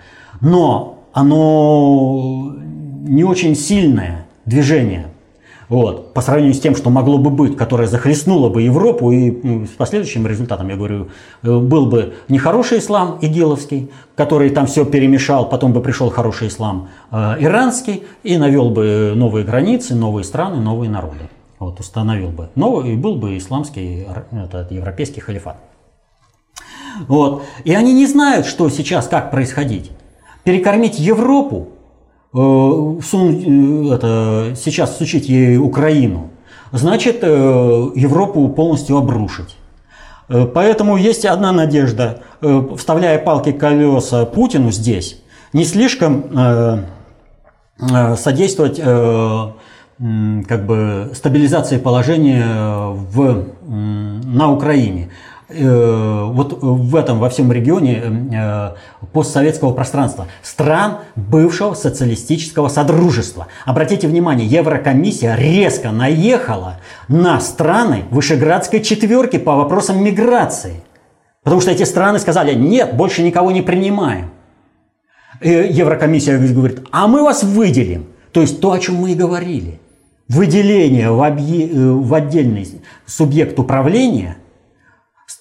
[0.41, 2.55] Но оно
[3.07, 5.07] не очень сильное движение.
[5.69, 9.71] Вот, по сравнению с тем, что могло бы быть, которое захлестнуло бы Европу, и с
[9.71, 11.09] последующим результатом, я говорю,
[11.43, 16.89] э, был бы нехороший ислам игиловский, который там все перемешал, потом бы пришел хороший ислам
[17.11, 21.31] э, иранский и навел бы новые границы, новые страны, новые народы.
[21.59, 22.51] Вот, установил бы.
[22.55, 25.57] Новый, и был бы исламский, этот, европейский халифат.
[27.09, 27.43] Вот.
[27.65, 29.91] И они не знают, что сейчас, как происходить.
[30.45, 31.69] Перекормить Европу
[32.35, 36.31] сунуть, э, это, сейчас сучить ей Украину,
[36.73, 37.27] значит э,
[37.95, 39.57] Европу полностью обрушить.
[40.27, 42.23] Поэтому есть одна надежда,
[42.79, 45.23] вставляя палки колеса Путину здесь,
[45.53, 46.87] не слишком
[48.17, 55.11] содействовать как бы стабилизации положения в, на Украине.
[55.57, 58.03] Э, вот в этом, во всем регионе
[58.33, 58.71] э,
[59.13, 63.47] постсоветского пространства, стран бывшего социалистического содружества.
[63.65, 70.83] Обратите внимание, Еврокомиссия резко наехала на страны Вышеградской четверки по вопросам миграции.
[71.45, 74.31] Потому что эти страны сказали, нет, больше никого не принимаем.
[75.41, 78.07] И Еврокомиссия говорит, а мы вас выделим.
[78.33, 79.79] То есть то, о чем мы и говорили.
[80.29, 81.41] Выделение в, объ...
[81.41, 82.67] Э, в отдельный
[83.07, 84.39] субъект управления–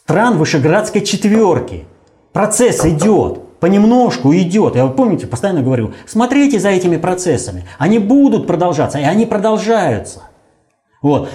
[0.04, 1.86] стран Вышеградской четверки.
[2.34, 4.76] Процесс идет, понемножку идет.
[4.76, 7.66] Я помните, постоянно говорю, смотрите за этими процессами.
[7.78, 10.24] Они будут продолжаться, и они продолжаются.
[11.02, 11.30] Вот.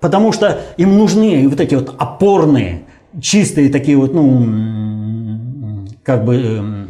[0.00, 2.82] Потому что им нужны вот эти вот опорные,
[3.20, 6.88] чистые такие вот, ну, как бы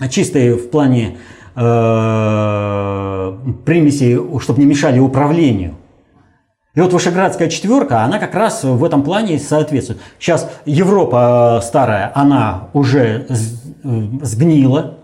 [0.00, 1.16] э, чистые в плане
[1.56, 1.60] э,
[3.64, 5.76] примесей, чтобы не мешали управлению.
[6.74, 10.00] И вот Вышеградская четверка, она как раз в этом плане соответствует.
[10.20, 13.34] Сейчас Европа старая, она уже э,
[14.22, 14.94] сгнила,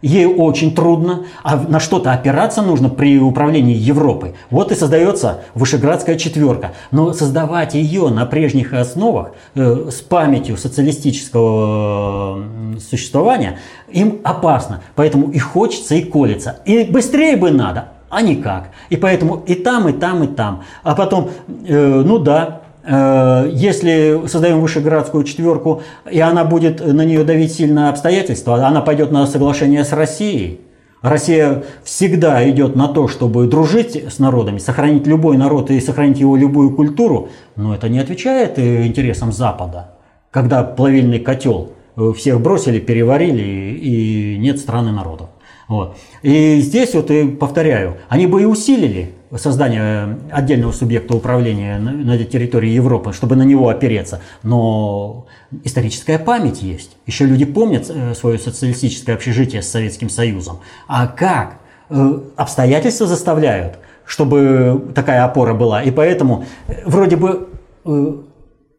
[0.00, 4.32] ей очень трудно, а на что-то опираться нужно при управлении Европой.
[4.48, 6.72] Вот и создается Вышеградская четверка.
[6.90, 12.44] Но создавать ее на прежних основах, э, с памятью социалистического
[12.78, 13.58] существования,
[13.90, 14.80] им опасно.
[14.94, 16.60] Поэтому и хочется, и колется.
[16.64, 18.70] И быстрее бы надо, а никак.
[18.90, 20.64] И поэтому и там, и там, и там.
[20.82, 21.30] А потом,
[21.66, 27.88] э, ну да, э, если создаем вышеградскую четверку, и она будет на нее давить сильно
[27.88, 30.60] обстоятельства, она пойдет на соглашение с Россией.
[31.02, 36.36] Россия всегда идет на то, чтобы дружить с народами, сохранить любой народ и сохранить его
[36.36, 39.92] любую культуру, но это не отвечает э, интересам Запада.
[40.30, 45.28] Когда плавильный котел э, всех бросили, переварили, и нет страны народов.
[45.70, 45.96] Вот.
[46.22, 52.70] И здесь вот и повторяю, они бы и усилили создание отдельного субъекта управления на, территории
[52.70, 54.20] Европы, чтобы на него опереться.
[54.42, 55.26] Но
[55.62, 56.96] историческая память есть.
[57.06, 60.58] Еще люди помнят э, свое социалистическое общежитие с Советским Союзом.
[60.88, 61.60] А как?
[61.88, 65.84] Э, обстоятельства заставляют, чтобы такая опора была.
[65.84, 67.48] И поэтому э, вроде бы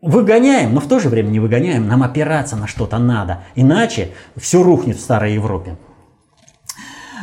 [0.01, 1.87] выгоняем, но в то же время не выгоняем.
[1.87, 3.43] Нам опираться на что-то надо.
[3.55, 5.77] Иначе все рухнет в старой Европе.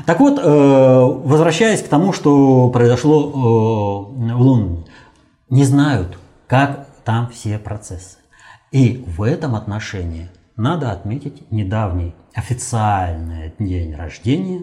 [0.08, 4.86] Так вот, э, возвращаясь к тому, что произошло э, в Лондоне,
[5.50, 8.16] не знают, как там все процессы.
[8.72, 14.62] И в этом отношении надо отметить недавний официальный день рождения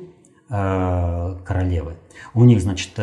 [0.49, 1.97] э, королевы.
[2.33, 2.99] У них, значит,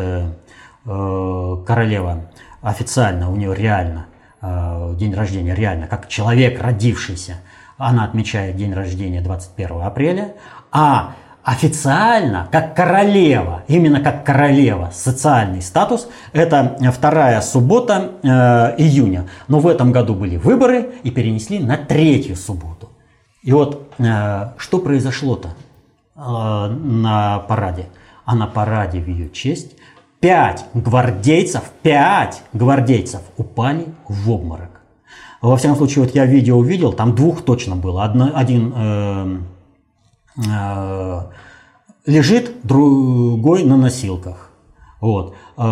[0.84, 4.06] королева официально, у нее реально
[4.96, 7.36] день рождения, реально, как человек, родившийся,
[7.78, 10.34] она отмечает день рождения 21 апреля,
[10.72, 11.14] а
[11.44, 18.28] официально, как королева, именно как королева, социальный статус, это вторая суббота э,
[18.78, 19.28] июня.
[19.48, 22.90] Но в этом году были выборы и перенесли на третью субботу.
[23.42, 25.48] И вот э, что произошло-то
[26.14, 27.86] э, на параде?
[28.24, 29.72] А на параде в ее честь
[30.20, 34.70] пять гвардейцев, пять гвардейцев упали в обморок.
[35.40, 38.04] Во всяком случае, вот я видео увидел, там двух точно было.
[38.04, 39.38] Одно, один э,
[42.06, 44.50] лежит другой на носилках.
[45.00, 45.34] Вот.
[45.56, 45.62] Э,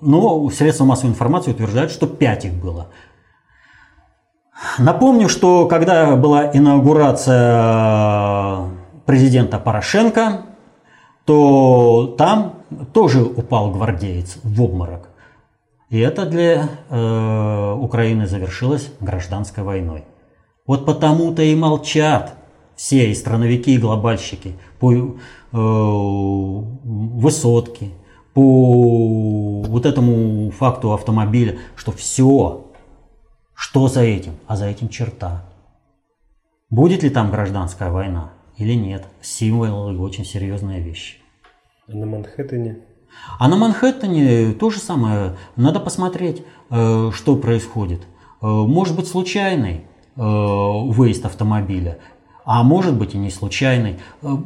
[0.00, 2.88] но средства массовой информации утверждают, что 5 их было.
[4.78, 8.70] Напомню, что когда была инаугурация
[9.04, 10.46] президента Порошенко,
[11.26, 12.54] то там
[12.92, 15.10] тоже упал гвардеец в обморок.
[15.90, 20.04] И это для э, Украины завершилось гражданской войной.
[20.66, 22.34] Вот потому-то и молчат
[22.82, 25.06] все и страновики, и глобальщики, по э,
[26.82, 27.90] высотке,
[28.34, 32.66] по вот этому факту автомобиля, что все,
[33.54, 35.44] что за этим, а за этим черта.
[36.70, 39.06] Будет ли там гражданская война или нет?
[39.20, 41.20] Символы очень серьезная вещь.
[41.86, 42.78] А на Манхэттене?
[43.38, 45.36] А на Манхэттене то же самое.
[45.54, 48.00] Надо посмотреть, э, что происходит.
[48.40, 49.82] Э, может быть случайный
[50.16, 52.00] э, выезд автомобиля
[52.44, 53.98] а может быть и не случайный.
[54.22, 54.36] Э,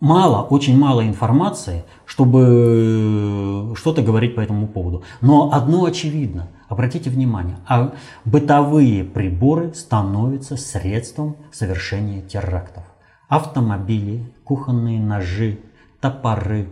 [0.00, 5.02] мало, очень мало информации, чтобы что-то говорить по этому поводу.
[5.20, 7.92] Но одно очевидно, обратите внимание, а
[8.24, 12.84] бытовые приборы становятся средством совершения терактов.
[13.28, 15.60] Автомобили, кухонные ножи,
[16.00, 16.68] топоры,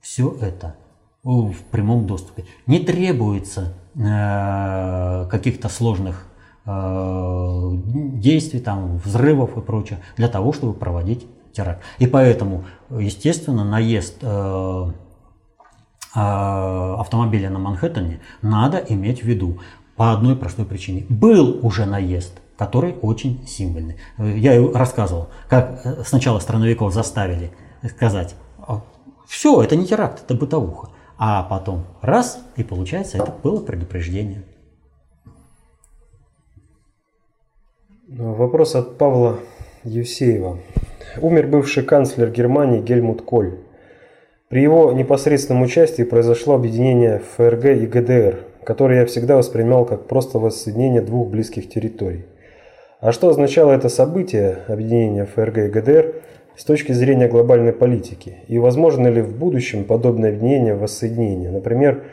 [0.00, 0.76] все это
[1.22, 2.44] в прямом доступе.
[2.66, 6.33] Не требуется э, каких-то сложных Э,
[6.66, 11.82] действий, там, взрывов и прочее, для того, чтобы проводить теракт.
[11.98, 14.90] И поэтому, естественно, наезд э,
[16.14, 19.60] э, автомобиля на Манхэттене надо иметь в виду
[19.96, 21.04] по одной простой причине.
[21.08, 23.96] Был уже наезд, который очень символьный.
[24.18, 27.52] Я рассказывал, как сначала страновиков заставили
[27.90, 28.34] сказать,
[29.26, 30.88] все, это не теракт, это бытовуха.
[31.16, 34.44] А потом раз, и получается, это было предупреждение.
[38.16, 39.40] Вопрос от Павла
[39.82, 40.58] Евсеева.
[41.20, 43.54] Умер бывший канцлер Германии Гельмут Коль.
[44.48, 50.38] При его непосредственном участии произошло объединение ФРГ и ГДР, которое я всегда воспринимал как просто
[50.38, 52.26] воссоединение двух близких территорий.
[53.00, 56.14] А что означало это событие, объединение ФРГ и ГДР,
[56.56, 58.36] с точки зрения глобальной политики?
[58.46, 61.50] И возможно ли в будущем подобное объединение воссоединение?
[61.50, 62.04] Например,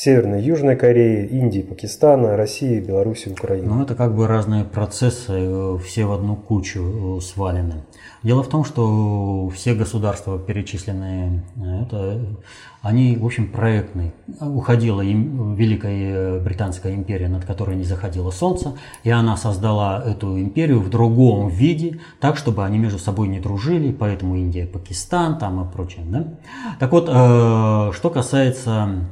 [0.00, 3.66] Северной и Южной Кореи, Индии, Пакистана, России, Беларуси, Украины.
[3.66, 7.82] Ну, это как бы разные процессы, э, все в одну кучу э, свалены.
[8.22, 12.20] Дело в том, что все государства, перечисленные, э, это,
[12.82, 14.12] они, в общем, проектные.
[14.40, 18.74] Уходила им Великая Британская империя, над которой не заходило солнце,
[19.04, 23.92] и она создала эту империю в другом виде, так, чтобы они между собой не дружили,
[23.92, 26.04] поэтому Индия, Пакистан там и прочее.
[26.06, 26.24] Да?
[26.78, 29.06] Так вот, что касается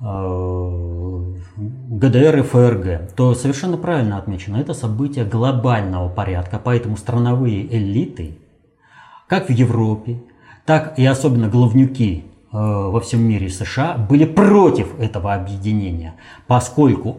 [0.00, 8.38] Э, ГДР и ФРГ, то совершенно правильно отмечено, это событие глобального порядка, поэтому страновые элиты,
[9.26, 10.22] как в Европе,
[10.66, 16.14] так и особенно главнюки э, во всем мире США были против этого объединения,
[16.46, 17.18] поскольку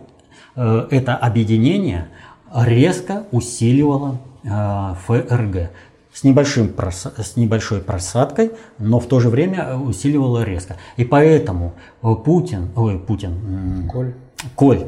[0.55, 2.09] э, это объединение
[2.53, 5.71] резко усиливало ФРГ
[6.17, 10.77] с, небольшим, с небольшой просадкой, но в то же время усиливала резко.
[10.95, 14.13] И поэтому э, Путин, ой, Путин, Коль,
[14.55, 14.87] Коль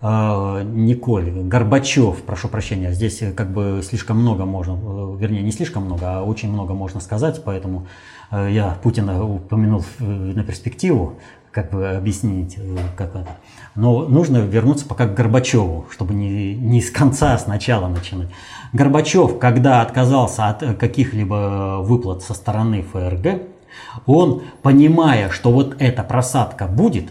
[0.00, 5.52] э, не Коль, Горбачев, прошу прощения, здесь как бы слишком много можно, э, вернее не
[5.52, 7.86] слишком много, а очень много можно сказать, поэтому
[8.30, 11.14] я Путина упомянул на перспективу,
[11.50, 12.58] как бы объяснить,
[12.96, 13.36] как это.
[13.74, 18.28] Но нужно вернуться пока к Горбачеву, чтобы не, не с конца, а с начала начинать.
[18.72, 23.42] Горбачев, когда отказался от каких-либо выплат со стороны ФРГ,
[24.06, 27.08] он, понимая, что вот эта просадка будет,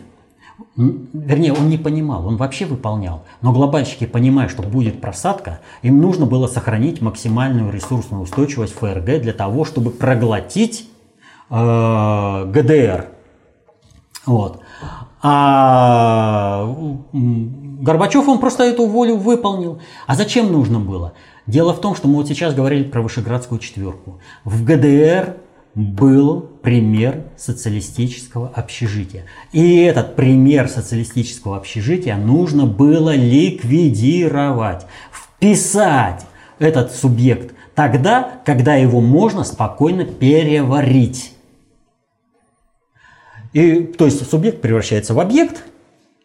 [0.75, 6.25] вернее, он не понимал, он вообще выполнял, но глобальщики, понимая, что будет просадка, им нужно
[6.25, 10.87] было сохранить максимальную ресурсную устойчивость ФРГ для того, чтобы проглотить
[11.49, 13.07] э, ГДР.
[14.25, 14.61] Вот.
[15.21, 16.75] А
[17.13, 19.79] Горбачев, он просто эту волю выполнил.
[20.05, 21.13] А зачем нужно было?
[21.47, 24.19] Дело в том, что мы вот сейчас говорили про Вышеградскую четверку.
[24.43, 25.37] В ГДР
[25.77, 29.25] был пример социалистического общежития.
[29.51, 36.25] И этот пример социалистического общежития нужно было ликвидировать, вписать
[36.57, 41.33] этот субъект тогда, когда его можно спокойно переварить.
[43.53, 45.63] И, то есть субъект превращается в объект,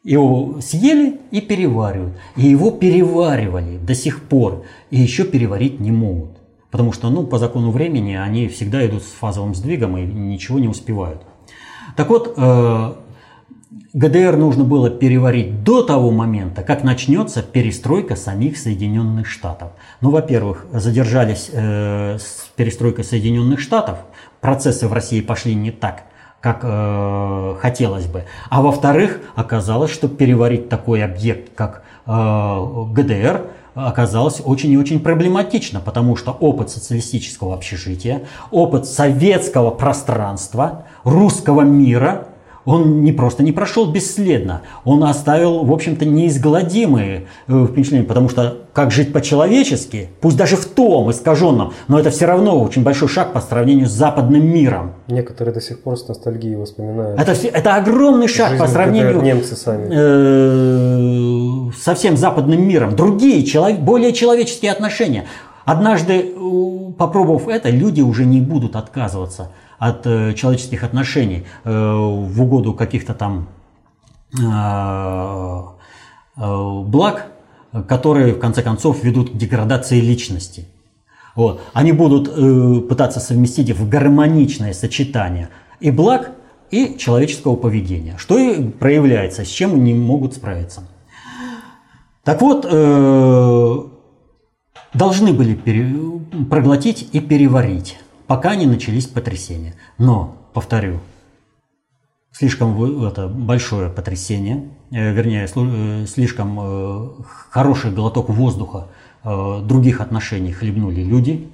[0.02, 2.14] его съели и переваривают.
[2.36, 4.64] И его переваривали до сих пор.
[4.90, 6.41] И еще переварить не могут.
[6.72, 10.68] Потому что ну, по закону времени они всегда идут с фазовым сдвигом и ничего не
[10.68, 11.22] успевают.
[11.96, 12.92] Так вот, э,
[13.92, 19.72] ГДР нужно было переварить до того момента, как начнется перестройка самих Соединенных Штатов.
[20.00, 23.98] Ну, во-первых, задержались э, с перестройкой Соединенных Штатов,
[24.40, 26.04] процессы в России пошли не так,
[26.40, 28.24] как э, хотелось бы.
[28.48, 33.42] А во-вторых, оказалось, что переварить такой объект, как э, ГДР,
[33.74, 42.28] оказалось очень и очень проблематично, потому что опыт социалистического общежития, опыт советского пространства, русского мира–
[42.64, 48.58] он не просто не прошел бесследно, он оставил, в общем-то, неизгладимые э, впечатления, потому что
[48.72, 53.32] как жить по-человечески, пусть даже в том искаженном, но это все равно очень большой шаг
[53.32, 54.92] по сравнению с западным миром.
[55.08, 57.20] Некоторые до сих пор с ностальгией воспоминают.
[57.20, 59.88] Это, все, это огромный шаг Жизнь по сравнению немцы сами.
[61.72, 62.96] Э, со всем западным миром.
[62.96, 63.44] Другие,
[63.74, 65.26] более человеческие отношения.
[65.64, 72.42] Однажды, э, попробовав это, люди уже не будут отказываться от э, человеческих отношений э, в
[72.42, 73.48] угоду каких-то там
[74.38, 74.42] э,
[76.36, 77.26] благ,
[77.88, 80.66] которые в конце концов ведут к деградации личности.
[81.34, 81.60] Вот.
[81.72, 85.48] Они будут пытаться совместить в гармоничное сочетание
[85.80, 86.32] и благ,
[86.70, 90.82] и человеческого поведения, что и проявляется, с чем они могут справиться.
[92.24, 92.62] Так вот,
[94.94, 95.54] должны были
[96.48, 97.98] проглотить и переварить
[98.32, 99.74] пока не начались потрясения.
[99.98, 101.00] Но, повторю,
[102.30, 107.08] слишком это, большое потрясение, э, вернее, э, слишком э,
[107.50, 108.88] хороший глоток воздуха
[109.22, 111.48] других отношений хлебнули люди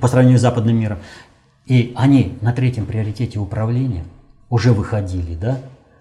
[0.00, 0.98] по сравнению с западным миром.
[1.66, 4.04] И они на третьем приоритете управления
[4.48, 5.60] уже выходили, да?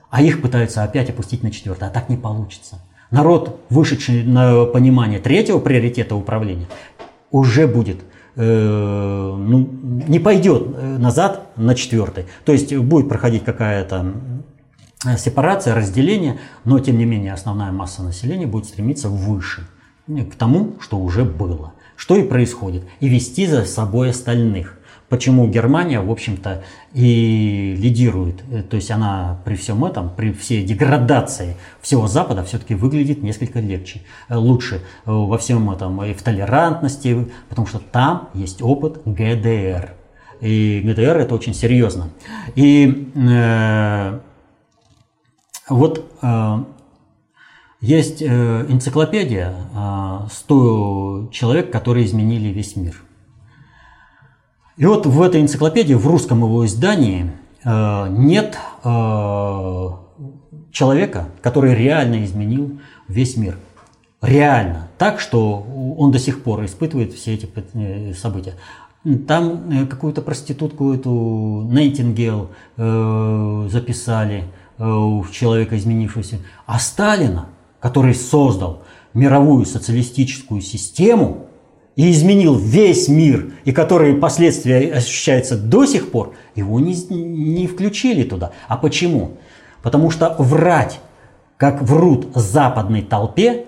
[0.09, 2.79] А их пытаются опять опустить на четвертый, а так не получится.
[3.11, 6.67] Народ, вышедший на понимание третьего приоритета управления,
[7.31, 7.99] уже будет
[8.39, 9.67] Э, ну,
[10.07, 12.25] не пойдет э, назад на четвертый.
[12.45, 14.13] То есть будет проходить какая-то
[15.05, 19.67] э, сепарация, разделение, но тем не менее основная масса населения будет стремиться выше,
[20.05, 21.73] к тому, что уже было.
[21.95, 22.83] Что и происходит.
[22.99, 24.76] И вести за собой остальных.
[25.09, 28.43] Почему Германия, в общем-то, и лидирует.
[28.51, 33.61] Э, то есть она при всем этом, при всей деградации всего Запада все-таки выглядит несколько
[33.61, 39.01] легче, э, лучше э, во всем этом и в толерантности, потому что там есть опыт
[39.05, 39.93] ГДР.
[40.41, 42.09] И ГДР это очень серьезно.
[42.55, 44.19] И э,
[45.69, 46.63] вот э,
[47.79, 53.06] есть энциклопедия э, 100 человек, которые изменили весь мир.
[54.77, 57.31] И вот в этой энциклопедии, в русском его издании,
[57.63, 59.89] э, нет э,
[60.71, 63.57] человека, который реально изменил весь мир.
[64.21, 64.87] Реально.
[64.99, 65.65] Так, что
[65.97, 68.53] он до сих пор испытывает все эти э, события.
[69.27, 74.43] Там какую-то проститутку, эту Нейтингел записали,
[74.77, 76.39] э, человека изменившегося.
[76.65, 77.47] А Сталина,
[77.79, 81.46] который создал мировую социалистическую систему
[81.97, 88.23] и изменил весь мир, и который последствия ощущаются до сих пор, его не, не включили
[88.23, 88.51] туда.
[88.67, 89.31] А почему?
[89.81, 90.99] Потому что врать,
[91.57, 93.65] как врут западной толпе,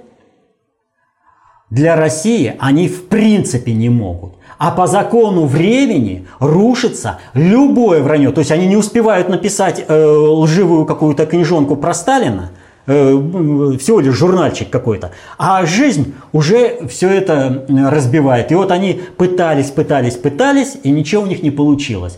[1.72, 4.36] для России они в принципе не могут.
[4.60, 8.32] А по закону времени рушится любое вранье.
[8.32, 12.52] То есть они не успевают написать э, лживую какую-то книжонку про Сталина,
[12.90, 15.12] э, всего лишь журнальчик какой-то.
[15.38, 18.52] А жизнь уже все это разбивает.
[18.52, 22.18] И вот они пытались, пытались, пытались, и ничего у них не получилось.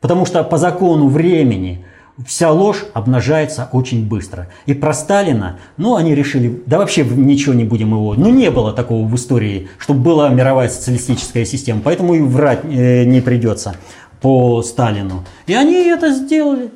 [0.00, 1.84] Потому что по закону времени
[2.24, 4.48] вся ложь обнажается очень быстро.
[4.64, 8.14] И про Сталина, ну, они решили, да вообще ничего не будем его.
[8.14, 13.04] Ну, не было такого в истории, чтобы была мировая социалистическая система, поэтому и врать э,
[13.04, 13.76] не придется
[14.20, 15.24] по Сталину.
[15.46, 16.70] И они это сделали.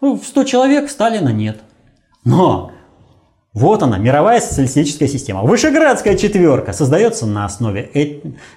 [0.00, 1.60] Ну, в 100 человек Сталина нет.
[2.24, 2.72] Но
[3.52, 5.42] вот она, мировая социалистическая система.
[5.42, 7.82] Вышеградская четверка создается на основе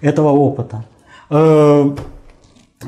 [0.02, 0.86] этого опыта.
[1.30, 1.96] Э,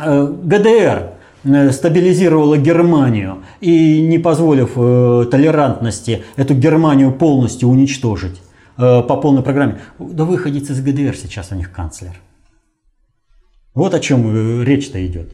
[0.01, 8.41] э, ГДР Э, стабилизировала Германию и не позволив э, толерантности эту Германию полностью уничтожить
[8.77, 9.79] э, по полной программе.
[9.99, 12.19] Да выходец из ГДР сейчас у них канцлер.
[13.73, 15.33] Вот о чем речь-то идет.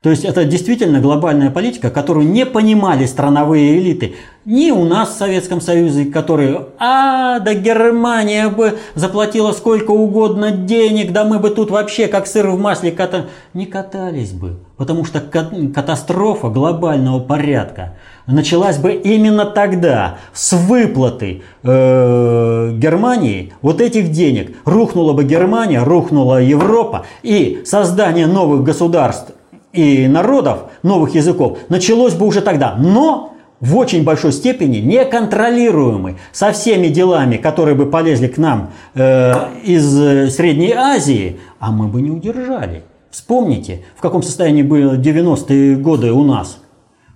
[0.00, 4.14] То есть это действительно глобальная политика, которую не понимали страновые элиты.
[4.44, 11.10] Ни у нас в Советском Союзе, которые, а, да Германия бы заплатила сколько угодно денег,
[11.10, 13.26] да мы бы тут вообще как сыр в масле ката...
[13.54, 14.60] не катались бы.
[14.76, 17.96] Потому что катастрофа глобального порядка
[18.28, 24.56] началась бы именно тогда, с выплаты э, Германии вот этих денег.
[24.64, 29.32] Рухнула бы Германия, рухнула Европа, и создание новых государств
[29.78, 32.74] и народов, новых языков, началось бы уже тогда.
[32.76, 39.32] Но в очень большой степени неконтролируемый со всеми делами, которые бы полезли к нам э,
[39.64, 42.82] из э, Средней Азии, а мы бы не удержали.
[43.10, 46.58] Вспомните, в каком состоянии были 90-е годы у нас.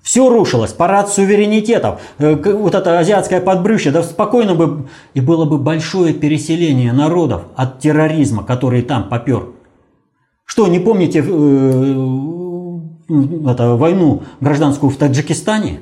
[0.02, 5.58] Все рушилось, парад суверенитетов, э, вот это азиатское подбрюшье, да спокойно бы, и было бы
[5.58, 9.46] большое переселение народов от терроризма, который там попер.
[10.44, 12.41] Что, не помните э,
[13.48, 15.80] это, войну гражданскую в Таджикистане?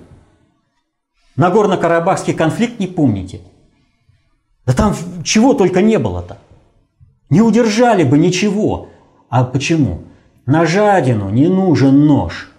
[1.37, 3.41] Нагорно-Карабахский конфликт не помните?
[4.66, 6.39] Да там чего только не было-то.
[7.31, 8.89] Не удержали бы ничего.
[9.28, 10.03] А почему?
[10.47, 12.51] На жадину не нужен нож.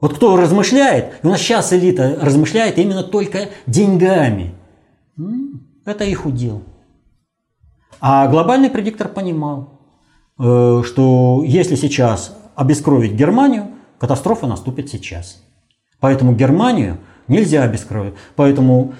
[0.00, 4.54] Вот кто размышляет, и у нас сейчас элита размышляет именно только деньгами.
[5.84, 6.62] Это их удел.
[8.00, 9.78] А глобальный предиктор понимал,
[10.38, 15.40] Э, что если сейчас обескровить Германию, катастрофа наступит сейчас.
[16.00, 16.98] Поэтому Германию
[17.28, 18.14] нельзя обескровить.
[18.34, 18.94] Поэтому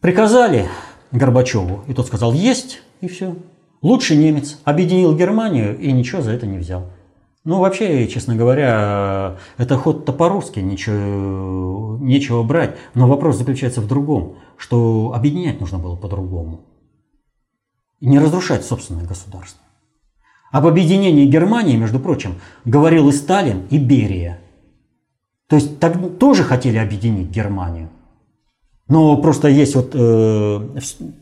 [0.00, 0.68] приказали
[1.12, 3.36] Горбачеву, и тот сказал «есть», и все.
[3.82, 6.90] Лучший немец объединил Германию и ничего за это не взял.
[7.44, 12.76] Ну, вообще, честно говоря, это ход-то по-русски, ничего, нечего брать.
[12.94, 16.62] Но вопрос заключается в другом, что объединять нужно было по-другому.
[18.00, 19.63] И не разрушать собственное государство.
[20.54, 24.38] Об объединении Германии, между прочим, говорил и Сталин, и Берия.
[25.48, 27.88] То есть так, тоже хотели объединить Германию.
[28.86, 30.60] Но просто есть вот э,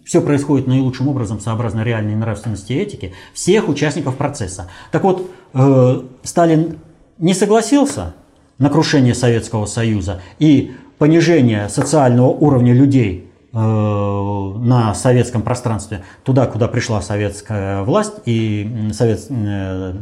[0.04, 4.68] все происходит наилучшим образом сообразно реальной нравственности и этике всех участников процесса.
[4.90, 6.78] Так вот, э, Сталин
[7.16, 8.14] не согласился
[8.58, 17.02] на крушение Советского Союза и понижение социального уровня людей на советском пространстве, туда, куда пришла
[17.02, 19.94] советская власть и совет, э,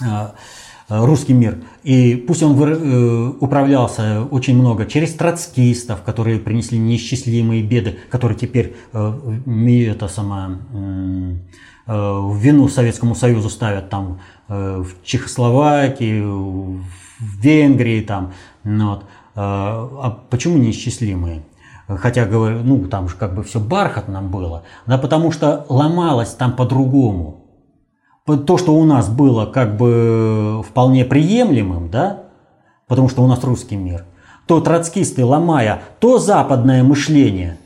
[0.00, 0.28] э,
[0.88, 1.58] русский мир.
[1.82, 10.08] И пусть он управлялся очень много через троцкистов, которые принесли неисчислимые беды, которые теперь это
[10.08, 10.60] сама,
[11.86, 16.82] в вину Советскому Союзу ставят там в Чехословакии, в
[17.20, 18.32] Венгрии там.
[18.62, 19.04] Ну вот.
[19.36, 21.42] А почему неисчислимые?
[21.88, 27.40] Хотя, ну, там же как бы все бархатно было, да потому что ломалось там по-другому.
[28.24, 32.22] То, что у нас было как бы вполне приемлемым, да,
[32.88, 34.04] потому что у нас русский мир,
[34.46, 37.58] то троцкисты, ломая то западное мышление,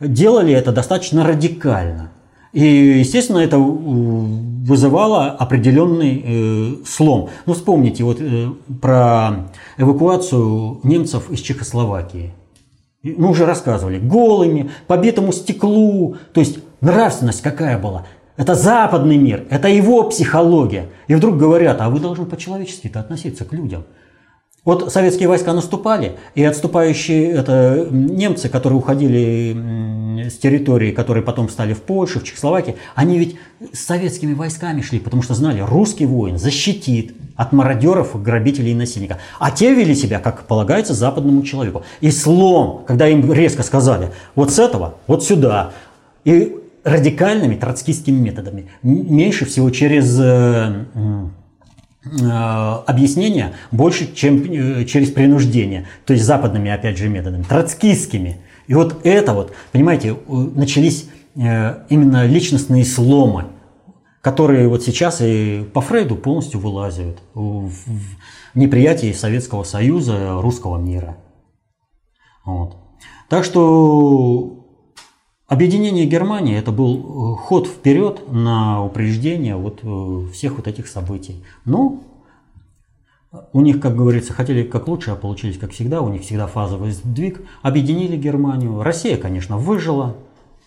[0.00, 2.10] делали это достаточно радикально.
[2.52, 2.64] И,
[2.98, 7.30] естественно, это вызывало определенный э, слом.
[7.46, 8.48] Ну, вспомните вот э,
[8.80, 12.32] про эвакуацию немцев из Чехословакии.
[13.04, 13.98] Мы уже рассказывали.
[13.98, 16.16] Голыми, по битому стеклу.
[16.32, 18.06] То есть нравственность какая была.
[18.36, 20.86] Это западный мир, это его психология.
[21.06, 23.84] И вдруг говорят, а вы должны по-человечески относиться к людям.
[24.64, 29.52] Вот советские войска наступали, и отступающие это немцы, которые уходили
[30.20, 33.36] с территории, которые потом стали в Польше, в Чехословакии, они ведь
[33.72, 39.18] с советскими войсками шли, потому что знали, русский воин защитит от мародеров, грабителей и насильника.
[39.38, 41.82] А те вели себя, как полагается, западному человеку.
[42.00, 45.72] И слом, когда им резко сказали, вот с этого, вот сюда.
[46.24, 48.68] И радикальными троцкистскими методами.
[48.82, 50.84] Меньше всего через э,
[52.04, 58.36] Э, объяснения больше, чем э, через принуждение, то есть западными, опять же, методами, троцкистскими.
[58.66, 63.46] И вот это вот, понимаете, начались э, именно личностные сломы,
[64.20, 67.70] которые вот сейчас и по Фрейду полностью вылазят в
[68.54, 71.16] неприятии Советского Союза, русского мира.
[72.44, 72.76] Вот.
[73.28, 74.64] Так что
[75.46, 81.44] Объединение Германии это был э, ход вперед на упреждение вот э, всех вот этих событий.
[81.66, 82.00] Но
[83.52, 86.00] у них, как говорится, хотели как лучше, а получились как всегда.
[86.00, 87.42] У них всегда фазовый сдвиг.
[87.62, 88.82] Объединили Германию.
[88.82, 90.16] Россия, конечно, выжила.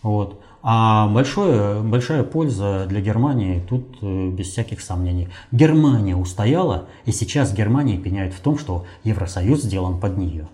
[0.02, 0.42] Вот.
[0.62, 5.30] А большое, большая польза для Германии тут э, без всяких сомнений.
[5.52, 10.50] Германия устояла, и сейчас Германия пеняет в том, что Евросоюз сделан под нее.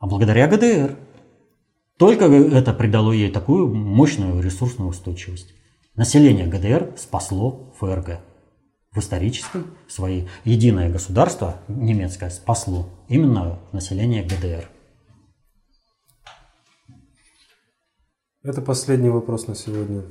[0.00, 0.96] А благодаря ГДР.
[1.98, 5.54] Только это придало ей такую мощную ресурсную устойчивость.
[5.94, 8.20] Население ГДР спасло ФРГ.
[8.92, 14.68] В исторической своей единое государство немецкое спасло именно население ГДР.
[18.42, 20.02] Это последний вопрос на сегодня.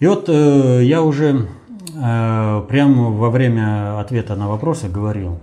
[0.00, 1.48] И вот э, я уже
[1.94, 5.38] э, прямо во время ответа на вопросы говорил,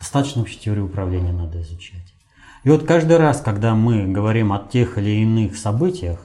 [0.00, 2.14] достаточно вообще теорию управления надо изучать.
[2.64, 6.18] И вот каждый раз, когда мы говорим о тех или иных событиях,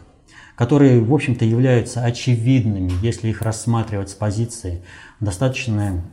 [0.56, 4.84] которые, в общем-то, являются очевидными, если их рассматривать с позиции
[5.20, 6.04] достаточно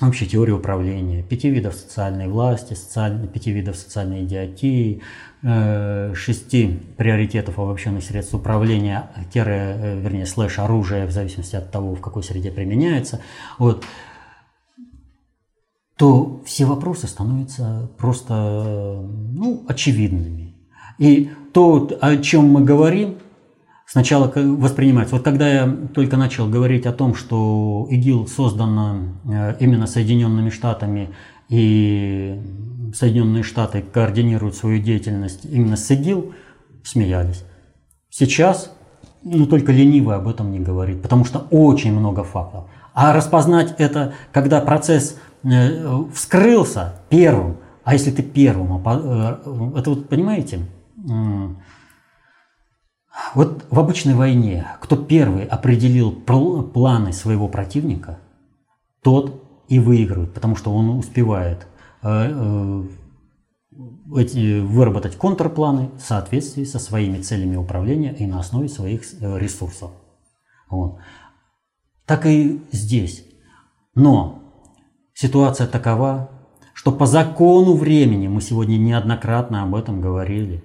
[0.00, 5.02] общей теории управления, пяти видов социальной власти, социальной, пяти видов социальной идиотии,
[5.42, 11.94] э, шести приоритетов обобщенных средств управления, тире, э, вернее, слэш оружия, в зависимости от того,
[11.94, 13.20] в какой среде применяется.
[13.58, 13.84] Вот
[15.96, 20.54] то все вопросы становятся просто ну, очевидными.
[20.98, 23.16] И то, о чем мы говорим,
[23.88, 25.14] сначала воспринимается.
[25.14, 31.10] Вот когда я только начал говорить о том, что ИГИЛ создана э, именно Соединенными Штатами,
[31.48, 32.38] и
[32.94, 36.34] Соединенные Штаты координируют свою деятельность именно с ИГИЛ,
[36.84, 37.44] смеялись.
[38.10, 38.72] Сейчас
[39.22, 42.64] ну, только ленивый об этом не говорит, потому что очень много фактов.
[42.92, 49.36] А распознать это, когда процесс Э, вскрылся первым, а если ты первым, э,
[49.76, 50.60] это вот понимаете,
[53.34, 58.18] вот в обычной войне, кто первый определил планы своего противника,
[59.02, 61.66] тот и выигрывает, потому что он успевает
[62.02, 62.84] э,
[63.76, 69.92] выработать контрпланы в соответствии со своими целями управления и на основе своих ресурсов.
[70.70, 70.98] Вот.
[72.06, 73.24] Так и здесь.
[73.94, 74.38] Но
[75.20, 76.30] Ситуация такова,
[76.74, 80.62] что по закону времени, мы сегодня неоднократно об этом говорили,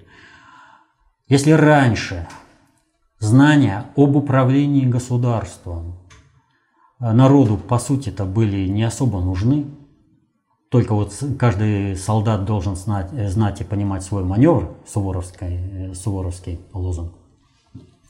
[1.27, 2.27] если раньше
[3.23, 5.97] знания об управлении государством.
[6.99, 9.65] Народу, по сути это были не особо нужны,
[10.69, 17.13] только вот каждый солдат должен знать, знать и понимать свой маневр, суворовский, суворовский лозунг,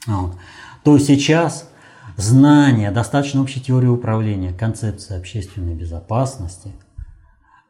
[0.06, 0.36] вот,
[0.82, 1.68] то сейчас
[2.16, 6.72] знания, достаточно общей теории управления, концепции общественной безопасности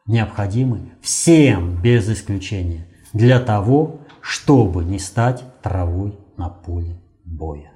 [0.05, 7.73] необходимы всем без исключения для того, чтобы не стать травой на поле боя,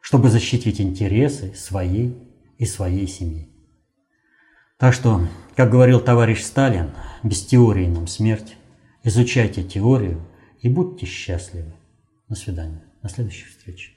[0.00, 2.16] чтобы защитить интересы своей
[2.58, 3.48] и своей семьи.
[4.78, 5.20] Так что,
[5.54, 6.90] как говорил товарищ Сталин,
[7.22, 8.56] без теории нам смерть.
[9.02, 10.20] Изучайте теорию
[10.60, 11.74] и будьте счастливы.
[12.28, 12.82] До свидания.
[13.02, 13.93] До следующих встреч.